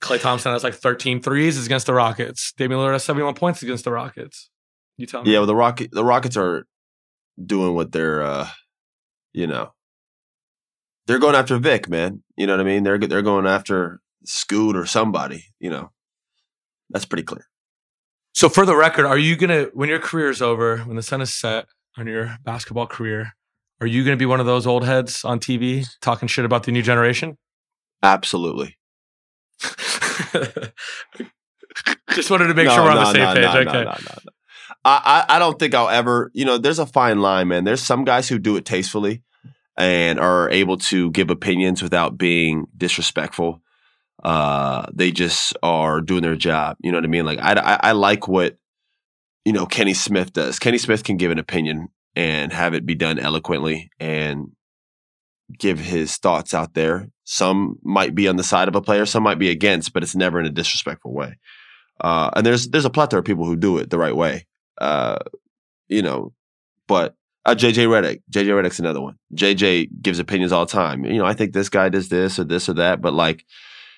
[0.07, 2.53] Klay Thompson has like 13 threes against the Rockets.
[2.57, 4.49] Damian Lillard has 71 points against the Rockets.
[4.97, 5.31] You tell me.
[5.31, 6.65] Yeah, well, the Rocket the Rockets are
[7.43, 8.47] doing what they're, uh,
[9.33, 9.73] you know,
[11.05, 12.23] they're going after Vic, man.
[12.35, 12.83] You know what I mean?
[12.83, 15.45] They're they're going after Scoot or somebody.
[15.59, 15.91] You know,
[16.89, 17.45] that's pretty clear.
[18.33, 21.21] So, for the record, are you gonna when your career is over, when the sun
[21.21, 21.65] is set,
[21.97, 23.33] on your basketball career,
[23.81, 26.63] are you going to be one of those old heads on TV talking shit about
[26.63, 27.37] the new generation?
[28.03, 28.77] Absolutely.
[32.11, 33.67] Just wanted to make no, sure we're no, on the same no, page.
[33.67, 33.85] okay.
[34.83, 37.65] I, I don't think I'll ever, you know, there's a fine line, man.
[37.65, 39.21] There's some guys who do it tastefully
[39.77, 43.61] and are able to give opinions without being disrespectful.
[44.23, 46.77] Uh, they just are doing their job.
[46.79, 47.25] You know what I mean?
[47.25, 48.57] Like I, I, I like what
[49.45, 50.57] you know Kenny Smith does.
[50.57, 54.51] Kenny Smith can give an opinion and have it be done eloquently and
[55.57, 57.09] give his thoughts out there.
[57.23, 60.15] Some might be on the side of a player, some might be against, but it's
[60.15, 61.37] never in a disrespectful way.
[61.99, 64.45] Uh, and there's there's a plethora of people who do it the right way.
[64.79, 65.17] Uh,
[65.87, 66.33] you know,
[66.87, 69.17] but uh, JJ Redick, JJ Redick's another one.
[69.33, 71.05] JJ gives opinions all the time.
[71.05, 73.45] You know, I think this guy does this or this or that, but like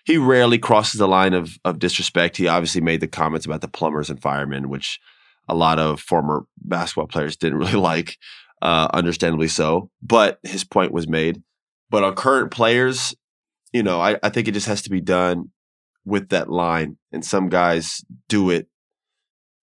[0.05, 2.37] he rarely crosses the line of of disrespect.
[2.37, 4.99] He obviously made the comments about the plumbers and firemen, which
[5.47, 8.17] a lot of former basketball players didn't really like,
[8.61, 9.89] uh, understandably so.
[10.01, 11.41] But his point was made.
[11.89, 13.15] But on current players,
[13.73, 15.51] you know, I, I think it just has to be done
[16.05, 16.97] with that line.
[17.11, 18.67] And some guys do it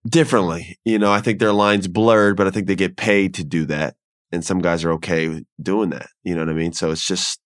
[0.09, 0.79] differently.
[0.85, 3.65] You know, I think their line's blurred, but I think they get paid to do
[3.67, 3.97] that.
[4.33, 6.09] And some guys are okay with doing that.
[6.25, 6.73] You know what I mean?
[6.73, 7.41] So it's just,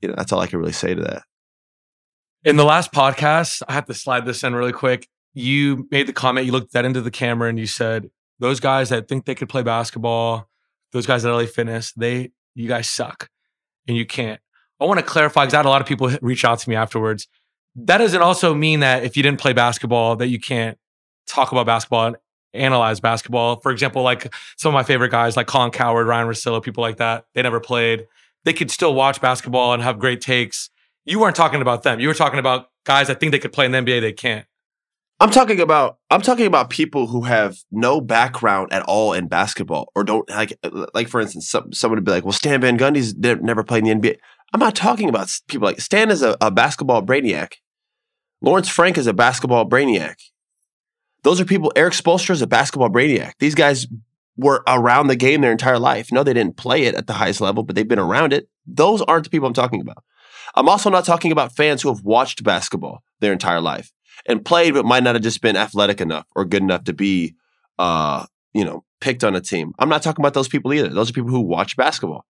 [0.00, 1.22] you know, that's all I can really say to that.
[2.44, 5.08] In the last podcast, I have to slide this in really quick.
[5.32, 8.10] You made the comment, you looked that into the camera and you said,
[8.42, 10.48] those guys that think they could play basketball,
[10.90, 13.30] those guys at LA Fitness, they, you guys suck
[13.86, 14.40] and you can't.
[14.80, 16.74] I want to clarify because I had a lot of people reach out to me
[16.74, 17.28] afterwards.
[17.76, 20.76] That doesn't also mean that if you didn't play basketball, that you can't
[21.28, 22.16] talk about basketball and
[22.52, 23.60] analyze basketball.
[23.60, 26.96] For example, like some of my favorite guys, like Colin Cowherd, Ryan Russillo, people like
[26.96, 28.08] that, they never played.
[28.44, 30.68] They could still watch basketball and have great takes.
[31.04, 32.00] You weren't talking about them.
[32.00, 34.46] You were talking about guys that think they could play in the NBA, they can't.
[35.22, 39.92] I'm talking about I'm talking about people who have no background at all in basketball
[39.94, 40.52] or don't like
[40.94, 44.00] like for instance some, someone would be like well Stan Van Gundy's never played in
[44.00, 44.16] the NBA.
[44.52, 47.52] I'm not talking about people like Stan is a, a basketball brainiac.
[48.40, 50.16] Lawrence Frank is a basketball brainiac.
[51.22, 51.72] Those are people.
[51.76, 53.34] Erik Spoelstra is a basketball brainiac.
[53.38, 53.86] These guys
[54.36, 56.10] were around the game their entire life.
[56.10, 58.48] No, they didn't play it at the highest level, but they've been around it.
[58.66, 60.02] Those aren't the people I'm talking about.
[60.56, 63.91] I'm also not talking about fans who have watched basketball their entire life
[64.26, 67.34] and played, but might not have just been athletic enough or good enough to be,
[67.78, 69.72] uh, you know, picked on a team.
[69.78, 70.88] I'm not talking about those people either.
[70.88, 72.24] Those are people who watch basketball.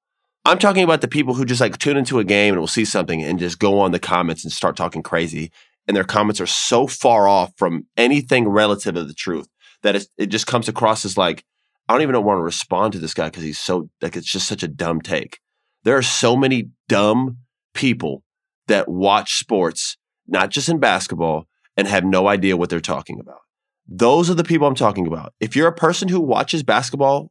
[0.44, 2.84] I'm talking about the people who just like tune into a game and will see
[2.84, 5.52] something and just go on the comments and start talking crazy.
[5.86, 9.48] And their comments are so far off from anything relative to the truth
[9.82, 11.44] that it just comes across as like,
[11.88, 14.48] I don't even want to respond to this guy because he's so like it's just
[14.48, 15.40] such a dumb take.
[15.84, 17.38] There are so many dumb
[17.74, 18.22] people
[18.68, 21.46] that watch sports, not just in basketball,
[21.76, 23.40] and have no idea what they're talking about.
[23.88, 25.34] Those are the people I'm talking about.
[25.40, 27.30] If you're a person who watches basketball,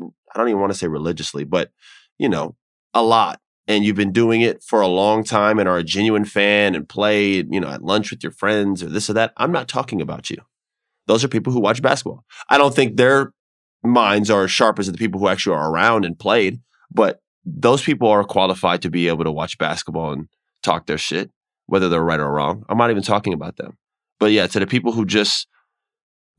[0.00, 1.70] I don't even want to say religiously, but
[2.18, 2.56] you know,
[2.94, 6.24] a lot, and you've been doing it for a long time and are a genuine
[6.24, 9.52] fan and play, you know, at lunch with your friends or this or that, I'm
[9.52, 10.38] not talking about you.
[11.06, 12.24] Those are people who watch basketball.
[12.50, 13.32] I don't think their
[13.84, 17.82] minds are as sharp as the people who actually are around and played, but those
[17.82, 20.28] people are qualified to be able to watch basketball and
[20.62, 21.30] talk their shit
[21.68, 22.64] whether they're right or wrong.
[22.68, 23.76] I'm not even talking about them.
[24.18, 25.46] But yeah, to the people who just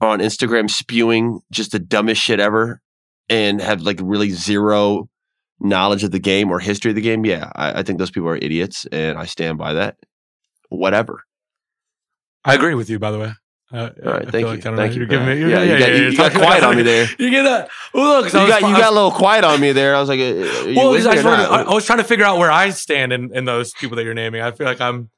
[0.01, 2.81] are on Instagram spewing just the dumbest shit ever
[3.29, 5.07] and have like really zero
[5.59, 8.27] knowledge of the game or history of the game, yeah, I, I think those people
[8.27, 9.97] are idiots and I stand by that.
[10.69, 11.23] Whatever.
[12.43, 13.33] I agree with you, by the way.
[13.71, 14.47] Uh, All right, thank you.
[14.47, 14.99] Like, thank you.
[15.01, 15.37] You're giving me.
[15.37, 17.07] You're, yeah, yeah, you got, you, you got quiet on me there.
[17.19, 17.69] You get that?
[17.93, 19.95] Well, look, you got you got a little quiet on me there.
[19.95, 23.13] I was like, well, I, I, I was trying to figure out where I stand
[23.13, 24.41] in, in those people that you're naming.
[24.41, 25.11] I feel like I'm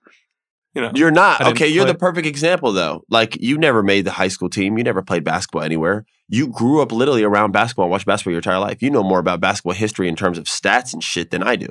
[0.73, 1.67] you know, you're not okay.
[1.67, 1.93] You're play.
[1.93, 3.03] the perfect example, though.
[3.09, 4.77] Like you never made the high school team.
[4.77, 6.05] You never played basketball anywhere.
[6.29, 8.81] You grew up literally around basketball, and watched basketball your entire life.
[8.81, 11.67] You know more about basketball history in terms of stats and shit than I do.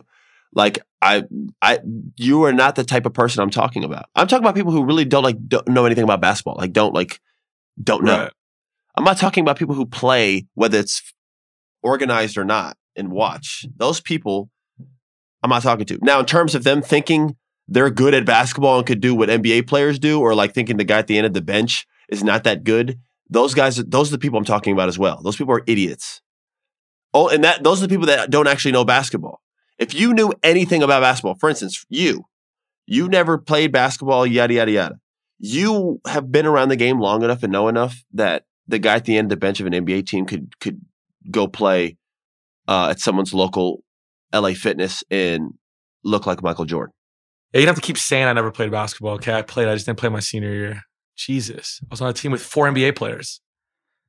[0.52, 1.24] Like I,
[1.62, 1.78] I,
[2.16, 4.06] you are not the type of person I'm talking about.
[4.14, 6.56] I'm talking about people who really don't like don't know anything about basketball.
[6.58, 7.20] Like don't like,
[7.82, 8.24] don't know.
[8.24, 8.32] Right.
[8.96, 11.14] I'm not talking about people who play whether it's
[11.82, 13.64] organized or not and watch.
[13.76, 14.50] Those people,
[15.42, 15.98] I'm not talking to.
[16.02, 17.36] Now, in terms of them thinking
[17.70, 20.84] they're good at basketball and could do what NBA players do, or like thinking the
[20.84, 22.98] guy at the end of the bench is not that good.
[23.30, 25.22] Those guys, those are the people I'm talking about as well.
[25.22, 26.20] Those people are idiots.
[27.14, 29.40] Oh, and that those are the people that don't actually know basketball.
[29.78, 32.24] If you knew anything about basketball, for instance, you,
[32.86, 35.00] you never played basketball, yada yada yada.
[35.38, 39.04] You have been around the game long enough and know enough that the guy at
[39.04, 40.80] the end of the bench of an NBA team could could
[41.30, 41.96] go play
[42.66, 43.84] uh, at someone's local
[44.34, 45.54] LA Fitness and
[46.04, 46.92] look like Michael Jordan.
[47.52, 49.14] Yeah, you don't have to keep saying I never played basketball.
[49.14, 49.68] Okay, I played.
[49.68, 50.82] I just didn't play my senior year.
[51.16, 53.40] Jesus, I was on a team with four NBA players.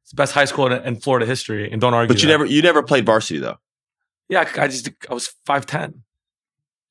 [0.04, 2.14] It's the best high school in, in Florida history, and don't argue.
[2.14, 2.34] But you that.
[2.34, 3.58] never, you never played varsity though.
[4.30, 6.04] Yeah, I just, I was five ten.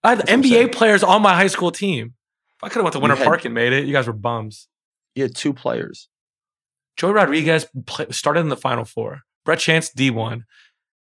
[0.03, 2.15] I had That's NBA players on my high school team.
[2.59, 4.13] If I could have went to Winter had, Park and made it, you guys were
[4.13, 4.69] bums.
[5.15, 6.09] You had two players.
[6.97, 9.23] Joey Rodriguez play, started in the Final Four.
[9.45, 10.45] Brett Chance D one.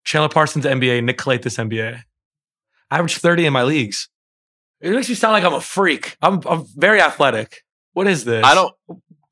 [0.05, 1.03] Chandler Parsons NBA.
[1.03, 2.01] Nick Calathes NBA.
[2.89, 4.07] I averaged thirty in my leagues.
[4.81, 6.17] It makes me sound like I'm a freak.
[6.21, 7.63] I'm I'm very athletic.
[7.93, 8.43] What is this?
[8.45, 8.73] I don't.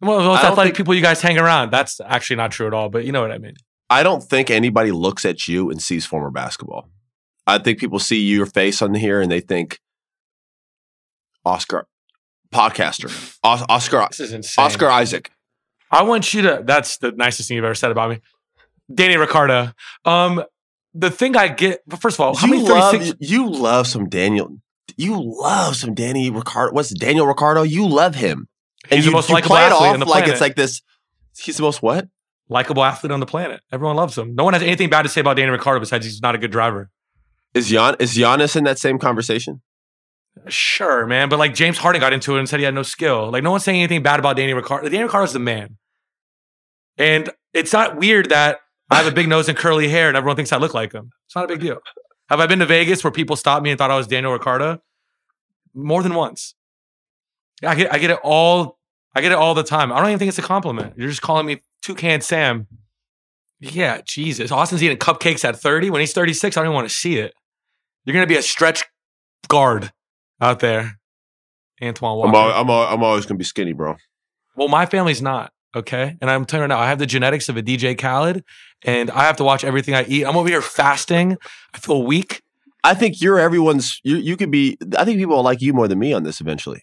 [0.02, 1.72] Well, those I don't athletic think- people you guys hang around.
[1.72, 3.56] That's actually not true at all, but you know what I mean.
[3.90, 6.90] I don't think anybody looks at you and sees former basketball.
[7.48, 9.80] I think people see your face on here and they think
[11.46, 11.88] Oscar
[12.54, 13.10] podcaster,
[13.44, 14.64] Os- Oscar This is insane.
[14.66, 15.32] Oscar Isaac.
[15.92, 16.62] I want you to.
[16.64, 18.20] That's the nicest thing you've ever said about me,
[18.94, 19.72] Danny Ricciardo.
[20.06, 20.44] Um,
[20.94, 21.82] the thing I get.
[21.88, 23.18] But first of all, how you many love 36?
[23.32, 24.58] you love some Daniel.
[24.98, 26.74] You love some Danny Ricciardo.
[26.74, 27.64] What's Daniel Ricciardo?
[27.64, 28.48] You love him.
[28.90, 30.28] He's you, the most likable athlete on the planet.
[30.28, 30.82] like it's like this.
[31.38, 32.08] He's the most what?
[32.50, 33.62] likable athlete on the planet.
[33.72, 34.36] Everyone loves him.
[34.36, 36.52] No one has anything bad to say about Danny Ricciardo besides he's not a good
[36.52, 36.90] driver.
[37.54, 39.62] Is Gian is Giannis in that same conversation?
[40.48, 43.32] Sure, man, but like James Harden got into it and said he had no skill.
[43.32, 44.90] Like no one's saying anything bad about Danny Ricciardo.
[44.90, 45.78] Danny Ricciardo's the man,
[46.98, 48.60] and it's not weird that
[48.90, 51.12] I have a big nose and curly hair and everyone thinks I look like him.
[51.28, 51.80] It's not a big deal.
[52.30, 54.82] Have I been to Vegas where people stopped me and thought I was Daniel Ricciardo?
[55.74, 56.56] More than once.
[57.64, 58.78] I get I get it all.
[59.16, 59.92] I get it all the time.
[59.92, 60.94] I don't even think it's a compliment.
[60.98, 62.68] You're just calling me Toucan Sam.
[63.60, 64.52] Yeah, Jesus.
[64.52, 65.90] Austin's eating cupcakes at 30.
[65.90, 67.34] When he's 36, I don't even want to see it.
[68.06, 68.86] You're gonna be a stretch
[69.48, 69.92] guard
[70.40, 71.00] out there,
[71.82, 72.30] Antoine Walker.
[72.30, 73.98] I'm al- I'm al- I'm always gonna be skinny, bro.
[74.56, 77.50] well, my family's not okay, and I'm telling you right now, I have the genetics
[77.50, 78.44] of a DJ Khaled,
[78.84, 80.26] and I have to watch everything I eat.
[80.26, 81.38] I'm over here fasting.
[81.74, 82.42] I feel weak.
[82.84, 84.00] I think you're everyone's.
[84.04, 84.78] You you could be.
[84.98, 86.82] I think people will like you more than me on this eventually.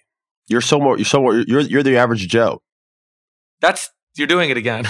[0.49, 0.97] You're so more.
[0.97, 1.37] You're so more.
[1.37, 2.63] You're you're the average Joe.
[3.61, 4.85] That's you're doing it again.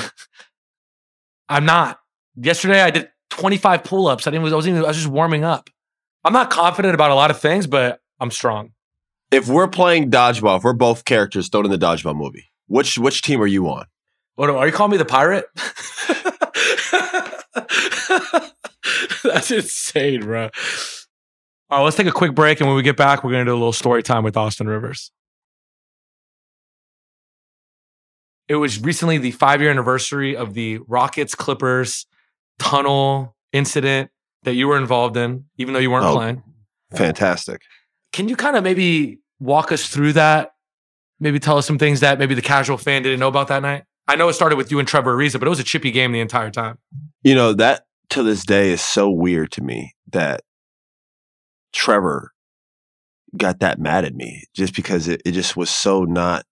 [1.48, 2.00] I'm not.
[2.36, 4.26] Yesterday I did 25 pull-ups.
[4.26, 4.46] I didn't.
[4.52, 4.84] I wasn't even.
[4.84, 5.70] I was just warming up.
[6.24, 8.72] I'm not confident about a lot of things, but I'm strong.
[9.30, 13.22] If we're playing dodgeball, if we're both characters thrown in the dodgeball movie, which which
[13.22, 13.86] team are you on?
[14.36, 15.46] What are you calling me the pirate?
[19.24, 20.50] That's insane, bro.
[21.68, 23.52] All right, let's take a quick break, and when we get back, we're gonna do
[23.52, 25.10] a little story time with Austin Rivers.
[28.48, 32.06] It was recently the five year anniversary of the Rockets Clippers
[32.58, 34.10] tunnel incident
[34.44, 36.14] that you were involved in, even though you weren't Oh.
[36.14, 36.42] playing.
[36.94, 37.62] Fantastic.
[38.12, 40.52] Can you kind of maybe walk us through that?
[41.18, 43.84] Maybe tell us some things that maybe the casual fan didn't know about that night.
[44.08, 46.12] I know it started with you and Trevor Ariza, but it was a chippy game
[46.12, 46.78] the entire time.
[47.22, 50.42] You know that to this day is so weird to me that
[51.72, 52.32] Trevor
[53.36, 56.44] got that mad at me just because it, it just was so not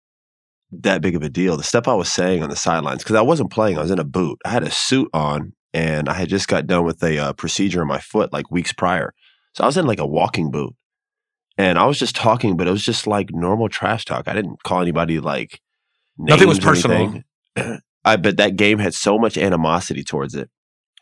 [0.83, 1.57] that big of a deal.
[1.57, 3.99] The stuff I was saying on the sidelines because I wasn't playing, I was in
[3.99, 4.39] a boot.
[4.45, 7.83] I had a suit on, and I had just got done with a uh, procedure
[7.83, 9.15] in my foot like weeks prior.
[9.55, 10.75] So I was in like a walking boot,
[11.57, 14.29] and I was just talking, but it was just like normal trash talk.
[14.29, 15.61] I didn't call anybody like
[16.19, 17.23] Nothing was personal.
[18.05, 20.51] I but that game had so much animosity towards it,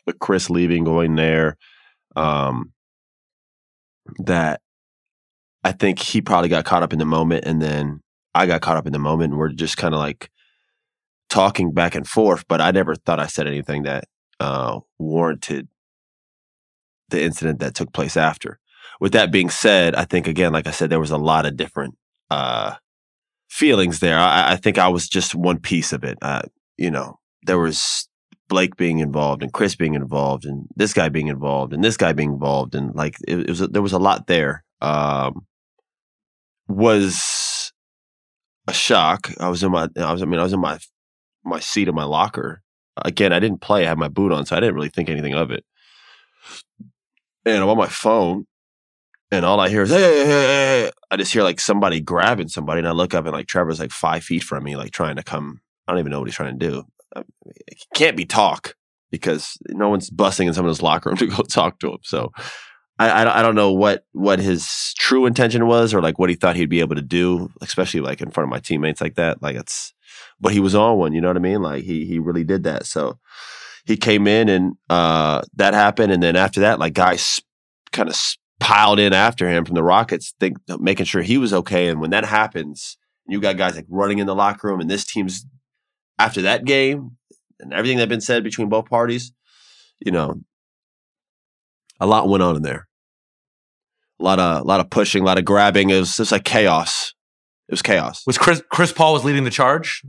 [0.05, 1.57] with Chris leaving, going there,
[2.15, 2.71] um,
[4.19, 4.61] that
[5.63, 8.01] I think he probably got caught up in the moment, and then
[8.33, 10.29] I got caught up in the moment, and we're just kind of like
[11.29, 12.45] talking back and forth.
[12.47, 14.05] But I never thought I said anything that
[14.39, 15.67] uh, warranted
[17.09, 18.59] the incident that took place after.
[19.03, 21.57] With that being said, I think again, like I said, there was a lot of
[21.57, 21.97] different
[22.31, 22.75] uh,
[23.49, 24.17] feelings there.
[24.17, 26.17] I, I think I was just one piece of it.
[26.21, 26.43] Uh,
[26.77, 28.07] you know, there was
[28.47, 32.13] Blake being involved and Chris being involved and this guy being involved and this guy
[32.13, 34.63] being involved and like it, it was there was a lot there.
[34.79, 35.47] Um,
[36.69, 37.73] was
[38.69, 39.31] a shock.
[39.37, 40.79] I was in my I was I mean I was in my
[41.43, 42.61] my seat in my locker.
[42.95, 43.83] Again, I didn't play.
[43.83, 45.65] I had my boot on, so I didn't really think anything of it.
[47.45, 48.45] And I'm on my phone,
[49.33, 52.01] and all I hear is hey, hey, hey, hey, hey." I just hear like somebody
[52.01, 54.91] grabbing somebody, and I look up and like Trevor's like five feet from me, like
[54.91, 55.61] trying to come.
[55.87, 56.83] I don't even know what he's trying to do.
[57.67, 58.75] It can't be talk
[59.11, 61.99] because no one's busting in someone's locker room to go talk to him.
[62.03, 62.31] So
[62.99, 66.35] I, I I don't know what what his true intention was or like what he
[66.35, 69.41] thought he'd be able to do, especially like in front of my teammates like that.
[69.41, 69.93] Like it's,
[70.39, 71.13] but he was on one.
[71.13, 71.61] You know what I mean?
[71.61, 72.85] Like he he really did that.
[72.85, 73.19] So
[73.85, 77.39] he came in and uh that happened, and then after that, like guys
[77.91, 78.19] kind of
[78.59, 81.87] piled in after him from the Rockets, think making sure he was okay.
[81.87, 82.97] And when that happens,
[83.27, 85.45] you got guys like running in the locker room, and this team's
[86.19, 87.17] after that game
[87.59, 89.31] and everything that had been said between both parties,
[89.99, 90.35] you know,
[91.99, 92.87] a lot went on in there.
[94.19, 95.89] A lot of a lot of pushing, a lot of grabbing.
[95.89, 97.13] It was just like chaos.
[97.67, 98.23] It was chaos.
[98.27, 100.03] Was Chris Chris Paul was leading the charge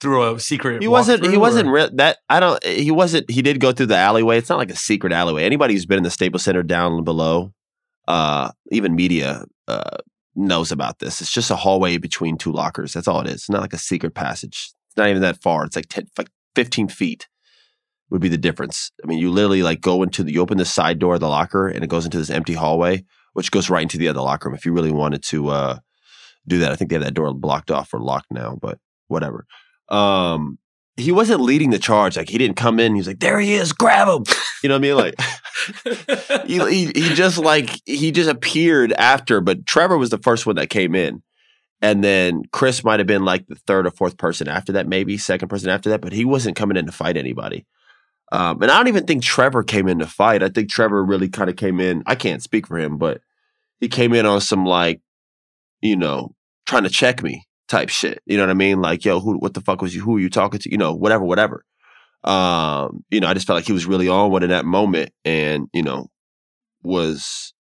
[0.00, 0.80] through a secret?
[0.80, 1.26] He wasn't.
[1.26, 2.18] He wasn't re- that.
[2.28, 2.64] I don't.
[2.64, 3.30] He wasn't.
[3.30, 4.38] He did go through the alleyway.
[4.38, 5.44] It's not like a secret alleyway.
[5.44, 7.52] Anybody who's been in the Staples Center down below,
[8.10, 9.98] uh, even media, uh,
[10.34, 11.20] knows about this.
[11.20, 12.92] It's just a hallway between two lockers.
[12.92, 13.34] That's all it is.
[13.34, 14.72] It's not like a secret passage.
[14.88, 15.64] It's not even that far.
[15.64, 17.28] It's like 10, like fifteen feet
[18.10, 18.90] would be the difference.
[19.04, 20.32] I mean, you literally like go into the.
[20.32, 23.04] You open the side door of the locker, and it goes into this empty hallway,
[23.34, 24.56] which goes right into the other locker room.
[24.56, 25.78] If you really wanted to uh,
[26.48, 29.46] do that, I think they have that door blocked off or locked now, but whatever.
[29.88, 30.58] Um,
[30.96, 32.16] he wasn't leading the charge.
[32.16, 32.94] Like he didn't come in.
[32.94, 34.24] He was like, "There he is, grab him."
[34.62, 34.96] You know what I mean?
[34.96, 39.40] Like he, he he just like he just appeared after.
[39.40, 41.22] But Trevor was the first one that came in,
[41.80, 45.16] and then Chris might have been like the third or fourth person after that, maybe
[45.16, 46.02] second person after that.
[46.02, 47.66] But he wasn't coming in to fight anybody.
[48.32, 50.42] Um, and I don't even think Trevor came in to fight.
[50.42, 52.02] I think Trevor really kind of came in.
[52.06, 53.20] I can't speak for him, but
[53.80, 55.00] he came in on some like,
[55.80, 56.34] you know,
[56.66, 58.20] trying to check me type shit.
[58.26, 58.82] You know what I mean?
[58.82, 60.02] Like, yo, who, what the fuck was you?
[60.02, 60.70] Who are you talking to?
[60.70, 61.64] You know, whatever, whatever.
[62.24, 65.12] Um, you know, I just felt like he was really on one in that moment,
[65.24, 66.08] and you know,
[66.82, 67.54] was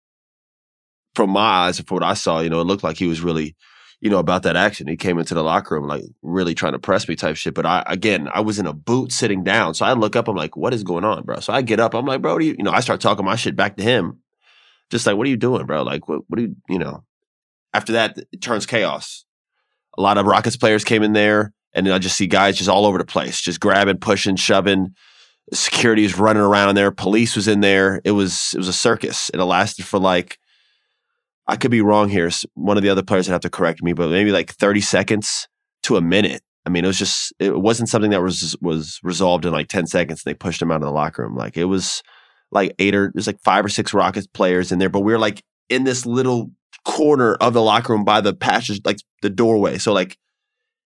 [1.15, 3.21] from my eyes and from what I saw, you know, it looked like he was
[3.21, 3.57] really,
[4.01, 4.87] you know, about that action.
[4.87, 7.55] He came into the locker room like really trying to press me type shit.
[7.55, 10.29] But I again, I was in a boot sitting down, so I look up.
[10.29, 11.41] I'm like, what is going on, bro?
[11.41, 11.95] So I get up.
[11.95, 14.21] I'm like, bro, you, you know, I start talking my shit back to him,
[14.91, 15.83] just like, what are you doing, bro?
[15.83, 17.05] Like, what, what are you, you know?
[17.75, 19.26] After that, it turns chaos.
[19.99, 22.87] A lot of Rockets players came in there, and I just see guys just all
[22.87, 24.95] over the place, just grabbing, pushing, shoving.
[25.53, 26.91] Security was running around in there.
[26.91, 28.01] Police was in there.
[28.05, 30.39] It was it was a circus, it lasted for like
[31.47, 32.31] I could be wrong here.
[32.55, 35.47] One of the other players would have to correct me, but maybe like thirty seconds
[35.85, 36.43] to a minute.
[36.65, 39.87] I mean, it was just it wasn't something that was was resolved in like ten
[39.87, 40.23] seconds.
[40.25, 41.37] And They pushed him out of the locker room.
[41.37, 42.03] Like it was
[42.51, 45.13] like eight or it was like five or six Rockets players in there, but we
[45.13, 46.51] were like in this little
[46.87, 49.77] corner of the locker room by the passage, like the doorway.
[49.77, 50.17] So like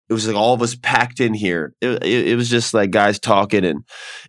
[0.09, 1.75] it was like all of us packed in here.
[1.81, 3.85] It, it, it was just like guys talking, and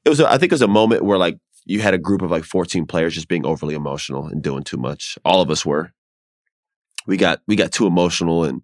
[0.06, 0.22] it was.
[0.22, 2.86] I think it was a moment where like you had a group of like 14
[2.86, 5.18] players just being overly emotional and doing too much.
[5.24, 5.92] All of us were.
[7.06, 8.62] We got we got too emotional and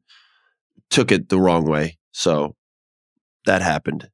[0.89, 1.97] took it the wrong way.
[2.11, 2.55] So
[3.45, 4.09] that happened.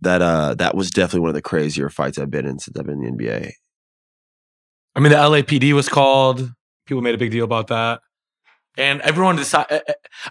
[0.00, 2.86] That uh that was definitely one of the crazier fights I've been in since I've
[2.86, 3.52] been in the NBA.
[4.96, 6.52] I mean, the LAPD was called.
[6.86, 8.00] People made a big deal about that.
[8.76, 9.82] And everyone decided.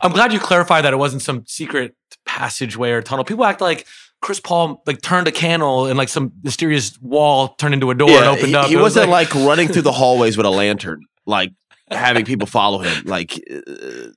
[0.01, 1.95] I'm glad you clarified that it wasn't some secret
[2.25, 3.23] passageway or tunnel.
[3.23, 3.87] People act like
[4.21, 8.09] Chris Paul like turned a candle and like some mysterious wall turned into a door
[8.09, 8.67] and opened he, up.
[8.67, 11.51] He It was wasn't like, running through the hallways with a lantern, like
[11.89, 13.03] having people follow him.
[13.05, 14.09] Like uh,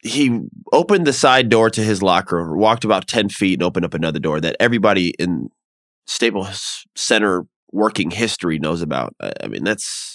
[0.00, 0.40] he
[0.72, 3.94] opened the side door to his locker room, walked about 10 feet and opened up
[3.94, 5.48] another door that everybody in
[6.06, 9.14] Staples Center working history knows about.
[9.20, 10.13] I, I mean, that's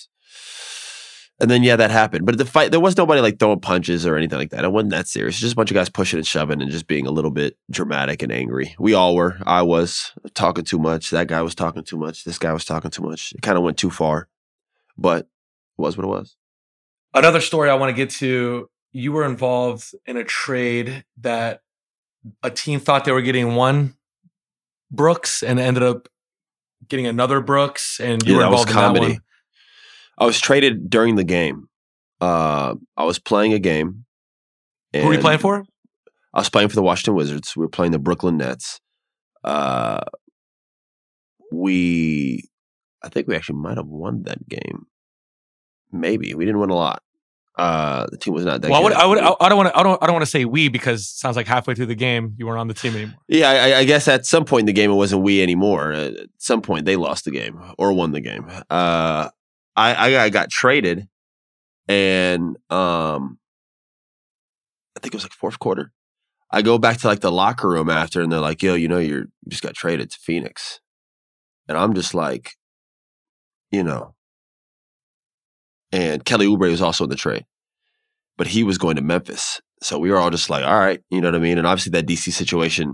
[1.41, 2.25] and then yeah, that happened.
[2.25, 4.63] But the fight, there was nobody like throwing punches or anything like that.
[4.65, 5.39] It wasn't that serious.
[5.39, 8.21] Just a bunch of guys pushing and shoving and just being a little bit dramatic
[8.21, 8.75] and angry.
[8.79, 9.37] We all were.
[9.45, 11.11] I was talking too much.
[11.11, 12.23] That guy was talking too much.
[12.23, 13.31] This guy was talking too much.
[13.33, 14.27] It kind of went too far,
[14.97, 15.27] but it
[15.81, 16.35] was what it was.
[17.13, 18.69] another story I want to get to.
[18.91, 21.61] You were involved in a trade that
[22.43, 23.95] a team thought they were getting one
[24.91, 26.07] Brooks and ended up
[26.87, 29.13] getting another Brooks, and you Yeah, were that was involved in that comedy.
[29.13, 29.21] one.
[30.19, 31.67] I was traded during the game.
[32.19, 34.05] Uh, I was playing a game.
[34.93, 35.65] Who were you playing for?
[36.33, 37.55] I was playing for the Washington Wizards.
[37.55, 38.79] We were playing the Brooklyn Nets.
[39.43, 40.01] Uh,
[41.51, 42.49] we,
[43.03, 44.87] I think we actually might have won that game.
[45.91, 47.01] Maybe we didn't win a lot.
[47.57, 49.01] Uh, the team was not that Well, I would, good.
[49.01, 51.01] I would, I don't want to, I don't, I don't want to say we because
[51.01, 53.17] it sounds like halfway through the game you weren't on the team anymore.
[53.27, 55.91] Yeah, I, I guess at some point in the game it wasn't we anymore.
[55.91, 58.49] At some point they lost the game or won the game.
[58.69, 59.29] Uh,
[59.75, 61.07] I, I got traded,
[61.87, 63.39] and um,
[64.95, 65.91] I think it was like fourth quarter.
[66.51, 68.97] I go back to like the locker room after, and they're like, "Yo, you know,
[68.97, 70.79] you're you just got traded to Phoenix,"
[71.67, 72.51] and I'm just like,
[73.71, 74.15] you know.
[75.91, 77.45] And Kelly Oubre was also in the trade,
[78.37, 81.21] but he was going to Memphis, so we were all just like, "All right," you
[81.21, 81.57] know what I mean.
[81.57, 82.93] And obviously that DC situation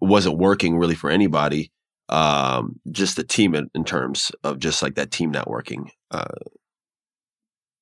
[0.00, 1.70] wasn't working really for anybody.
[2.12, 5.90] Um, just the team in, in terms of just like that team not working.
[6.10, 6.24] Uh,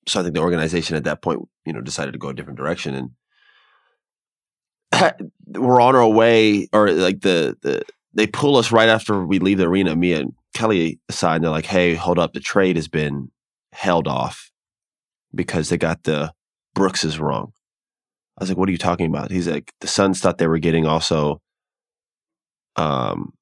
[0.07, 2.59] so I think the organization at that point, you know, decided to go a different
[2.59, 3.11] direction,
[4.93, 7.83] and we're on our way, or like the the
[8.15, 9.97] they pull us right after we leave the arena.
[9.97, 13.31] Me and Kelly aside, and they're like, "Hey, hold up, the trade has been
[13.73, 14.53] held off
[15.35, 16.33] because they got the
[16.75, 17.53] Brookses wrong."
[18.39, 20.59] I was like, "What are you talking about?" He's like, "The Suns thought they were
[20.59, 21.41] getting also."
[22.77, 23.33] um,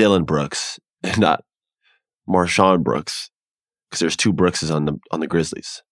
[0.00, 0.80] Dillon Brooks
[1.18, 1.44] not
[2.26, 3.28] MarShon Brooks
[3.84, 5.82] because there's two Brookses on the on the Grizzlies,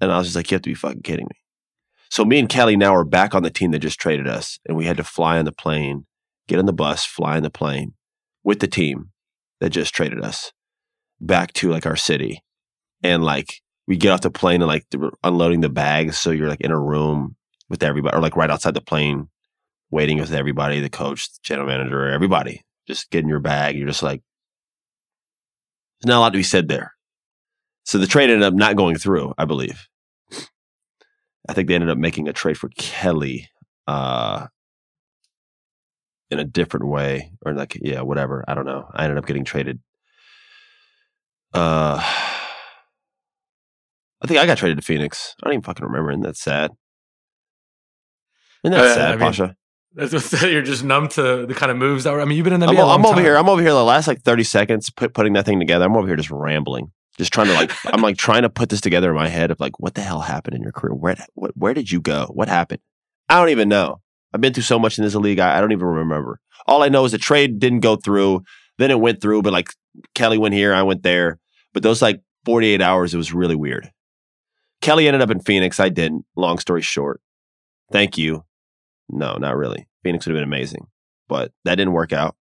[0.00, 1.36] and I was just like, you have to be fucking kidding me.
[2.08, 4.74] So me and Kelly now are back on the team that just traded us, and
[4.74, 6.06] we had to fly on the plane,
[6.48, 7.92] get on the bus, fly on the plane
[8.42, 9.10] with the team
[9.60, 10.52] that just traded us
[11.20, 12.42] back to like our city,
[13.02, 14.86] and like we get off the plane and like
[15.22, 17.36] unloading the bags, so you're like in a room
[17.68, 19.28] with everybody, or like right outside the plane,
[19.90, 23.76] waiting with everybody, the coach, the general manager, everybody, just get in your bag.
[23.76, 24.22] You're just like,
[26.00, 26.94] there's not a lot to be said there.
[27.84, 29.86] So the trade ended up not going through, I believe.
[31.48, 33.48] I think they ended up making a trade for Kelly.
[33.86, 34.46] Uh,
[36.32, 39.44] in a different way or like yeah whatever i don't know i ended up getting
[39.44, 39.78] traded
[41.52, 41.98] uh
[44.22, 46.70] i think i got traded to phoenix i don't even fucking remember and that's sad
[48.64, 49.54] and that's Uh, sad I mean, Pausha
[50.42, 52.20] You're just numb to the kind of moves that were.
[52.20, 54.08] I mean, you've been in the I'm, I'm over here i'm over here the last
[54.08, 55.84] like 30 seconds put, putting that thing together.
[55.84, 58.80] I'm over here just rambling just trying to like i'm like trying to put this
[58.80, 60.94] together in my head of like what the hell happened in your career?
[60.94, 62.30] Where what, where did you go?
[62.32, 62.80] What happened?
[63.28, 64.00] I don't even know.
[64.32, 66.40] I've been through so much in this league I, I don't even remember.
[66.66, 68.42] All i know is the trade didn't go through
[68.78, 69.68] then it went through but like
[70.14, 71.38] kelly went here i went there.
[71.74, 73.90] But those like 48 hours it was really weird.
[74.80, 77.20] Kelly ended up in phoenix i didn't long story short.
[77.90, 78.44] Thank you
[79.12, 80.86] no not really phoenix would have been amazing
[81.28, 82.36] but that didn't work out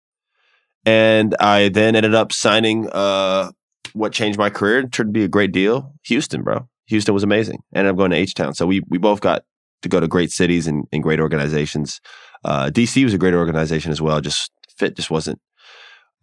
[0.85, 3.51] and I then ended up signing uh,
[3.93, 4.79] what changed my career.
[4.79, 5.93] It turned to be a great deal.
[6.05, 6.67] Houston, bro.
[6.87, 7.59] Houston was amazing.
[7.75, 8.53] Ended up going to H Town.
[8.53, 9.43] So we we both got
[9.81, 12.01] to go to great cities and, and great organizations.
[12.43, 14.21] Uh, DC was a great organization as well.
[14.21, 15.39] Just fit just wasn't,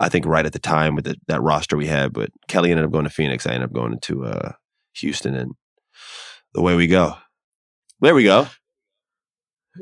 [0.00, 2.12] I think, right at the time with the, that roster we had.
[2.12, 3.46] But Kelly ended up going to Phoenix.
[3.46, 4.52] I ended up going to uh,
[4.96, 5.52] Houston, and
[6.54, 7.14] the way we go.
[8.00, 8.48] There we go.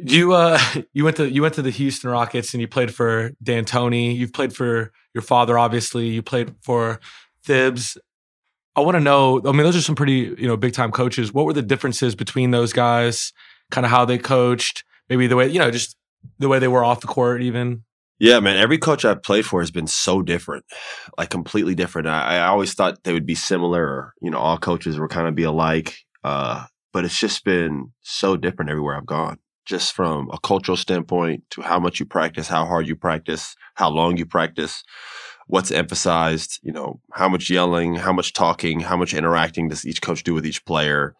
[0.02, 0.58] You uh
[0.92, 4.16] you went to you went to the Houston Rockets and you played for D'Antoni.
[4.16, 6.08] You've played for your father, obviously.
[6.08, 7.00] You played for
[7.44, 7.98] Thibs.
[8.76, 9.40] I want to know.
[9.44, 11.32] I mean, those are some pretty you know big time coaches.
[11.32, 13.32] What were the differences between those guys?
[13.70, 15.96] Kind of how they coached, maybe the way you know, just
[16.38, 17.84] the way they were off the court, even.
[18.18, 18.56] Yeah, man.
[18.56, 20.64] Every coach I've played for has been so different,
[21.18, 22.06] like completely different.
[22.06, 25.28] I, I always thought they would be similar, or you know, all coaches would kind
[25.28, 25.96] of be alike.
[26.22, 29.38] Uh, but it's just been so different everywhere I've gone.
[29.66, 33.88] Just from a cultural standpoint to how much you practice, how hard you practice, how
[33.88, 34.84] long you practice,
[35.46, 36.60] what's emphasized.
[36.62, 40.34] You know, how much yelling, how much talking, how much interacting does each coach do
[40.34, 41.14] with each player.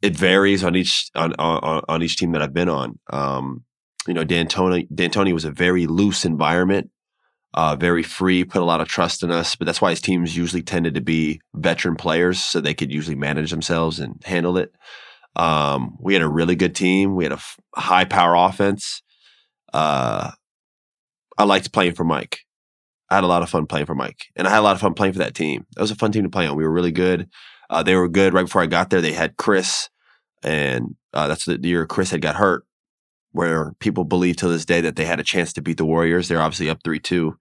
[0.00, 2.98] It varies on each on on, on each team that I've been on.
[3.10, 3.64] Um,
[4.08, 6.90] you know, D'Antoni, D'Antoni was a very loose environment,
[7.54, 9.54] uh, very free, put a lot of trust in us.
[9.54, 13.14] But that's why his teams usually tended to be veteran players, so they could usually
[13.14, 14.72] manage themselves and handle it.
[15.36, 17.14] Um, we had a really good team.
[17.14, 19.02] We had a f- high power offense.
[19.72, 20.30] Uh,
[21.38, 22.40] I liked playing for Mike.
[23.10, 24.80] I had a lot of fun playing for Mike, and I had a lot of
[24.80, 25.66] fun playing for that team.
[25.74, 26.56] That was a fun team to play on.
[26.56, 27.28] We were really good.
[27.68, 29.00] Uh, they were good right before I got there.
[29.00, 29.88] They had Chris,
[30.42, 32.64] and uh, that's the year Chris had got hurt
[33.32, 36.28] where people believe to this day that they had a chance to beat the Warriors.
[36.28, 37.36] They're obviously up 3 2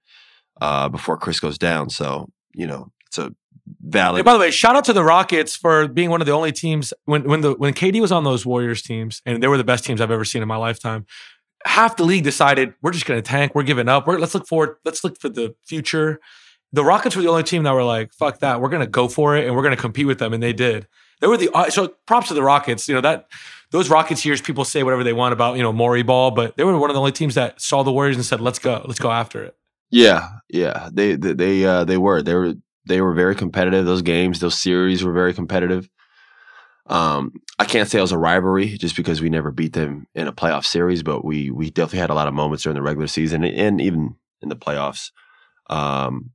[0.62, 1.90] uh, before Chris goes down.
[1.90, 3.34] So, you know, it's a
[3.66, 4.26] Hey, valid.
[4.26, 6.94] by the way, shout out to the Rockets for being one of the only teams
[7.06, 9.86] when when the when KD was on those Warriors teams, and they were the best
[9.86, 11.06] teams I've ever seen in my lifetime.
[11.66, 13.54] Half the league decided we're just going to tank.
[13.54, 14.08] We're giving up.
[14.08, 14.78] We're, let's look forward.
[14.84, 16.20] Let's look for the future.
[16.74, 18.62] The Rockets were the only team that were like, "Fuck that.
[18.62, 20.54] We're going to go for it, and we're going to compete with them." And they
[20.54, 20.88] did.
[21.20, 22.88] They were the uh, so props to the Rockets.
[22.88, 23.28] You know that
[23.72, 26.64] those Rockets years, people say whatever they want about you know Morey Ball, but they
[26.64, 28.84] were one of the only teams that saw the Warriors and said, "Let's go.
[28.86, 29.56] Let's go after it."
[29.92, 30.90] yeah, yeah.
[30.92, 32.24] They, they, they, uh, they were.
[32.24, 32.54] They were,
[32.86, 33.86] they were very competitive.
[33.86, 35.90] Those games, those series were very competitive.
[36.88, 40.28] Um, I can't say it was a rivalry just because we never beat them in
[40.28, 43.08] a playoff series, but we we definitely had a lot of moments during the regular
[43.08, 45.12] season and even in the playoffs.
[45.70, 46.32] Um,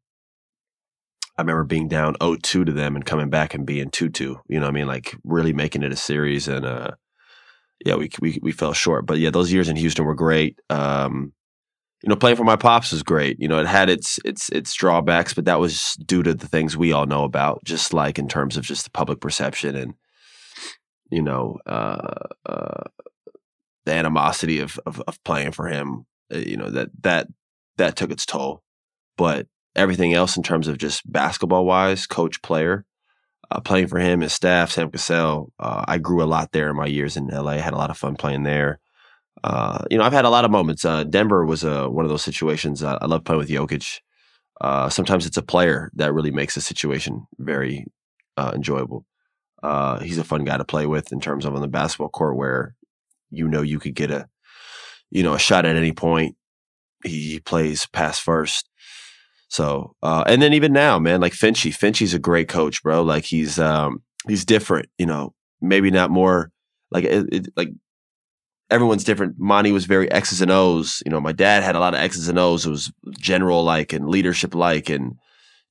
[1.37, 4.21] I remember being down 0-2 to them and coming back and being 2-2.
[4.21, 4.87] You know what I mean?
[4.87, 6.93] Like really making it a series and uh
[7.85, 9.07] yeah, we we we fell short.
[9.07, 10.59] But yeah, those years in Houston were great.
[10.71, 11.35] Um
[12.07, 13.41] you know, playing for my pops was great.
[13.41, 16.77] You know, it had its its its drawbacks, but that was due to the things
[16.77, 19.95] we all know about, just like in terms of just the public perception and
[21.11, 22.85] you know, uh, uh,
[23.87, 26.07] the animosity of, of of playing for him.
[26.33, 27.27] Uh, you know that that
[27.77, 28.63] that took its toll,
[29.17, 32.85] but everything else in terms of just basketball wise, coach, player,
[33.51, 36.77] uh, playing for him, his staff, Sam Cassell, uh, I grew a lot there in
[36.77, 37.55] my years in LA.
[37.55, 38.79] Had a lot of fun playing there.
[39.47, 40.85] Uh, you know, I've had a lot of moments.
[40.85, 42.83] Uh, Denver was uh, one of those situations.
[42.83, 44.01] I love playing with Jokic.
[44.61, 47.87] Uh, sometimes it's a player that really makes a situation very
[48.37, 49.05] uh, enjoyable.
[50.03, 52.75] He's a fun guy to play with in terms of on the basketball court where
[53.31, 54.29] you know you could get a
[55.11, 56.35] you know a shot at any point.
[57.05, 58.69] He, plays pass first.
[59.49, 63.03] So and then even now, man, like Finchy, Finchy's a great coach, bro.
[63.03, 66.51] Like he's um he's different, you know, maybe not more
[66.91, 67.69] like it, it, like
[68.71, 69.39] everyone's different.
[69.39, 71.03] Monty was very X's and O's.
[71.05, 72.67] You know, my dad had a lot of X's and O's.
[72.67, 75.17] It was general like and leadership like, and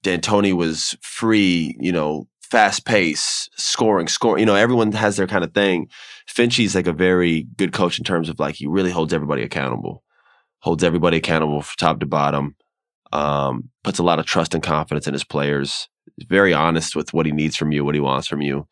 [0.03, 1.75] D'Antoni was free.
[1.79, 4.39] You know, fast pace, scoring, scoring.
[4.39, 5.89] You know, everyone has their kind of thing.
[6.27, 10.03] Finchy's like a very good coach in terms of like he really holds everybody accountable,
[10.59, 12.55] holds everybody accountable from top to bottom.
[13.13, 15.87] Um, puts a lot of trust and confidence in his players.
[16.27, 18.67] Very honest with what he needs from you, what he wants from you,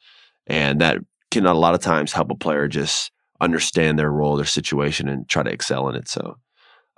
[0.47, 0.97] and that
[1.31, 3.11] can a lot of times help a player just
[3.43, 6.07] understand their role, their situation, and try to excel in it.
[6.07, 6.37] So,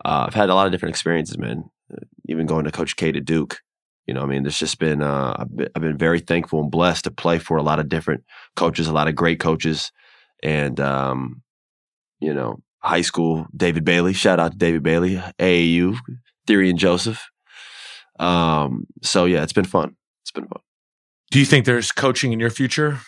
[0.04, 1.66] uh, I've had a lot of different experiences, man.
[1.92, 3.60] Uh, even going to Coach K to Duke,
[4.08, 6.72] you know, I mean, there's just been, uh, I've been I've been very thankful and
[6.72, 8.24] blessed to play for a lot of different
[8.56, 9.92] coaches, a lot of great coaches,
[10.44, 11.42] and um,
[12.20, 14.14] you know, high school David Bailey.
[14.14, 15.98] Shout out to David Bailey, AAU,
[16.46, 17.28] Theory and Joseph.
[18.20, 19.96] Um, so yeah, it's been fun.
[20.24, 20.62] It's been fun.
[21.32, 23.00] Do you think there's coaching in your future?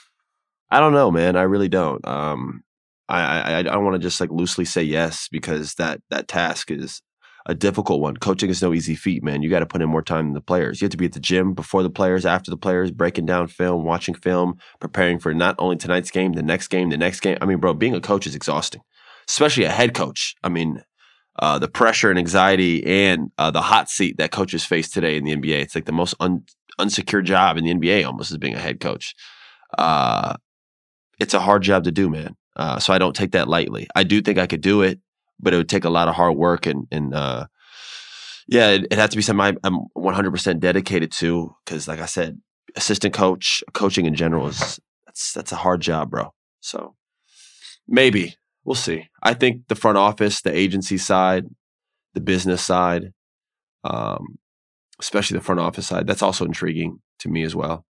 [0.69, 1.35] I don't know, man.
[1.35, 2.05] I really don't.
[2.05, 2.63] Um,
[3.09, 7.01] I I, I want to just like loosely say yes because that that task is
[7.47, 8.17] a difficult one.
[8.17, 9.41] Coaching is no easy feat, man.
[9.41, 10.81] You got to put in more time than the players.
[10.81, 13.47] You have to be at the gym before the players, after the players, breaking down
[13.47, 17.37] film, watching film, preparing for not only tonight's game, the next game, the next game.
[17.41, 18.81] I mean, bro, being a coach is exhausting,
[19.29, 20.35] especially a head coach.
[20.43, 20.83] I mean,
[21.39, 25.23] uh, the pressure and anxiety and uh, the hot seat that coaches face today in
[25.23, 25.61] the NBA.
[25.61, 26.43] It's like the most un-
[26.79, 29.15] unsecure job in the NBA, almost as being a head coach.
[29.77, 30.35] Uh,
[31.19, 32.35] it's a hard job to do, man.
[32.57, 33.87] Uh, so I don't take that lightly.
[33.95, 34.99] I do think I could do it,
[35.39, 37.47] but it would take a lot of hard work and and uh,
[38.47, 42.05] yeah, it, it has to be something I'm 100 percent dedicated to because, like I
[42.05, 42.39] said,
[42.75, 46.33] assistant coach, coaching in general is that's that's a hard job, bro.
[46.61, 46.95] So
[47.87, 49.09] maybe we'll see.
[49.21, 51.45] I think the front office, the agency side,
[52.13, 53.13] the business side,
[53.83, 54.37] um,
[54.99, 57.85] especially the front office side, that's also intriguing to me as well.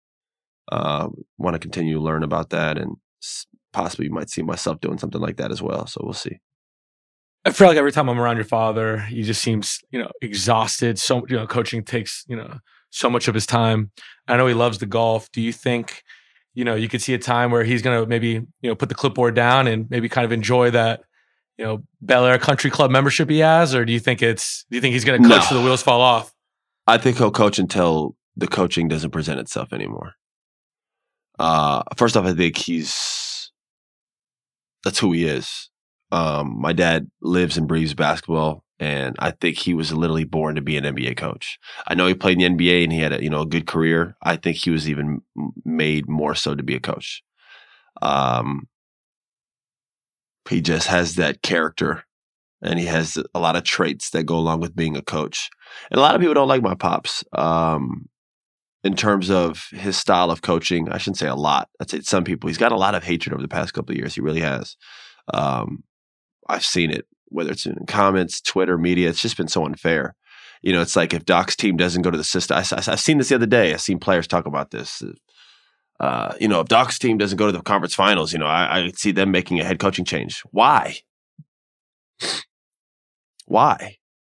[0.71, 2.97] Uh, Want to continue to learn about that and
[3.75, 5.87] possibly might see myself doing something like that as well.
[5.87, 6.39] So we'll see.
[7.45, 10.99] I feel like every time I'm around your father, he just seems, you know, exhausted.
[10.99, 12.59] So, you know, coaching takes, you know,
[12.89, 13.91] so much of his time.
[14.29, 15.31] I know he loves the golf.
[15.31, 16.03] Do you think,
[16.55, 18.89] you know, you could see a time where he's going to maybe, you know, put
[18.89, 21.03] the clipboard down and maybe kind of enjoy that,
[21.59, 23.75] you know, Bel Air Country Club membership he has?
[23.75, 25.49] Or do you think it's, do you think he's going to coach no.
[25.49, 26.33] till the wheels fall off?
[26.87, 30.15] I think he'll coach until the coaching doesn't present itself anymore.
[31.39, 33.24] Uh, first off, I think he's,
[34.85, 35.71] that's who he is.
[36.13, 40.61] Um, my dad lives and breathes basketball, and I think he was literally born to
[40.63, 41.59] be an NBA coach.
[41.87, 43.67] I know he played in the NBA and he had a you know a good
[43.67, 44.17] career.
[44.23, 45.23] I think he was even
[45.65, 47.23] made more so to be a coach.
[48.03, 48.69] Um,
[50.49, 52.05] he just has that character,
[52.63, 55.49] and he has a lot of traits that go along with being a coach.
[55.91, 57.25] And a lot of people don't like my pops.
[57.33, 58.09] Um,
[58.85, 61.69] in terms of his style of coaching, I shouldn't say a lot.
[61.81, 62.49] I'd say some people.
[62.49, 64.15] He's got a lot of hatred over the past couple of years.
[64.15, 64.77] He really has.
[65.33, 65.83] Um,
[66.49, 69.09] I've seen it, whether it's in comments, Twitter, media.
[69.09, 70.15] It's just been so unfair.
[70.61, 72.59] You know, it's like if Doc's team doesn't go to the system.
[72.59, 73.73] I, have seen this the other day.
[73.73, 75.03] I've seen players talk about this.
[75.99, 78.81] Uh, you know, if Doc's team doesn't go to the conference finals, you know, I,
[78.81, 80.43] I see them making a head coaching change.
[80.51, 80.97] Why?
[83.47, 83.97] Why?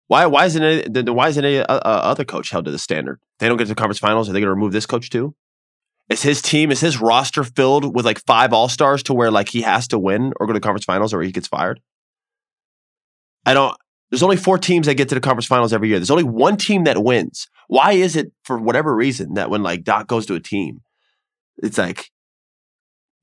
[0.08, 0.26] Why?
[0.26, 3.20] Why isn't any, why isn't any uh, uh, other coach held to the standard?
[3.40, 4.30] They don't get to the conference finals.
[4.30, 5.36] Are they going to remove this coach too?
[6.10, 9.50] Is his team is his roster filled with like five all stars to where like
[9.50, 11.82] he has to win or go to the conference finals or he gets fired?
[13.46, 13.76] I don't.
[14.12, 15.98] There's only four teams that get to the conference finals every year.
[15.98, 17.48] There's only one team that wins.
[17.68, 20.82] Why is it for whatever reason that when like Doc goes to a team,
[21.58, 22.12] it's like,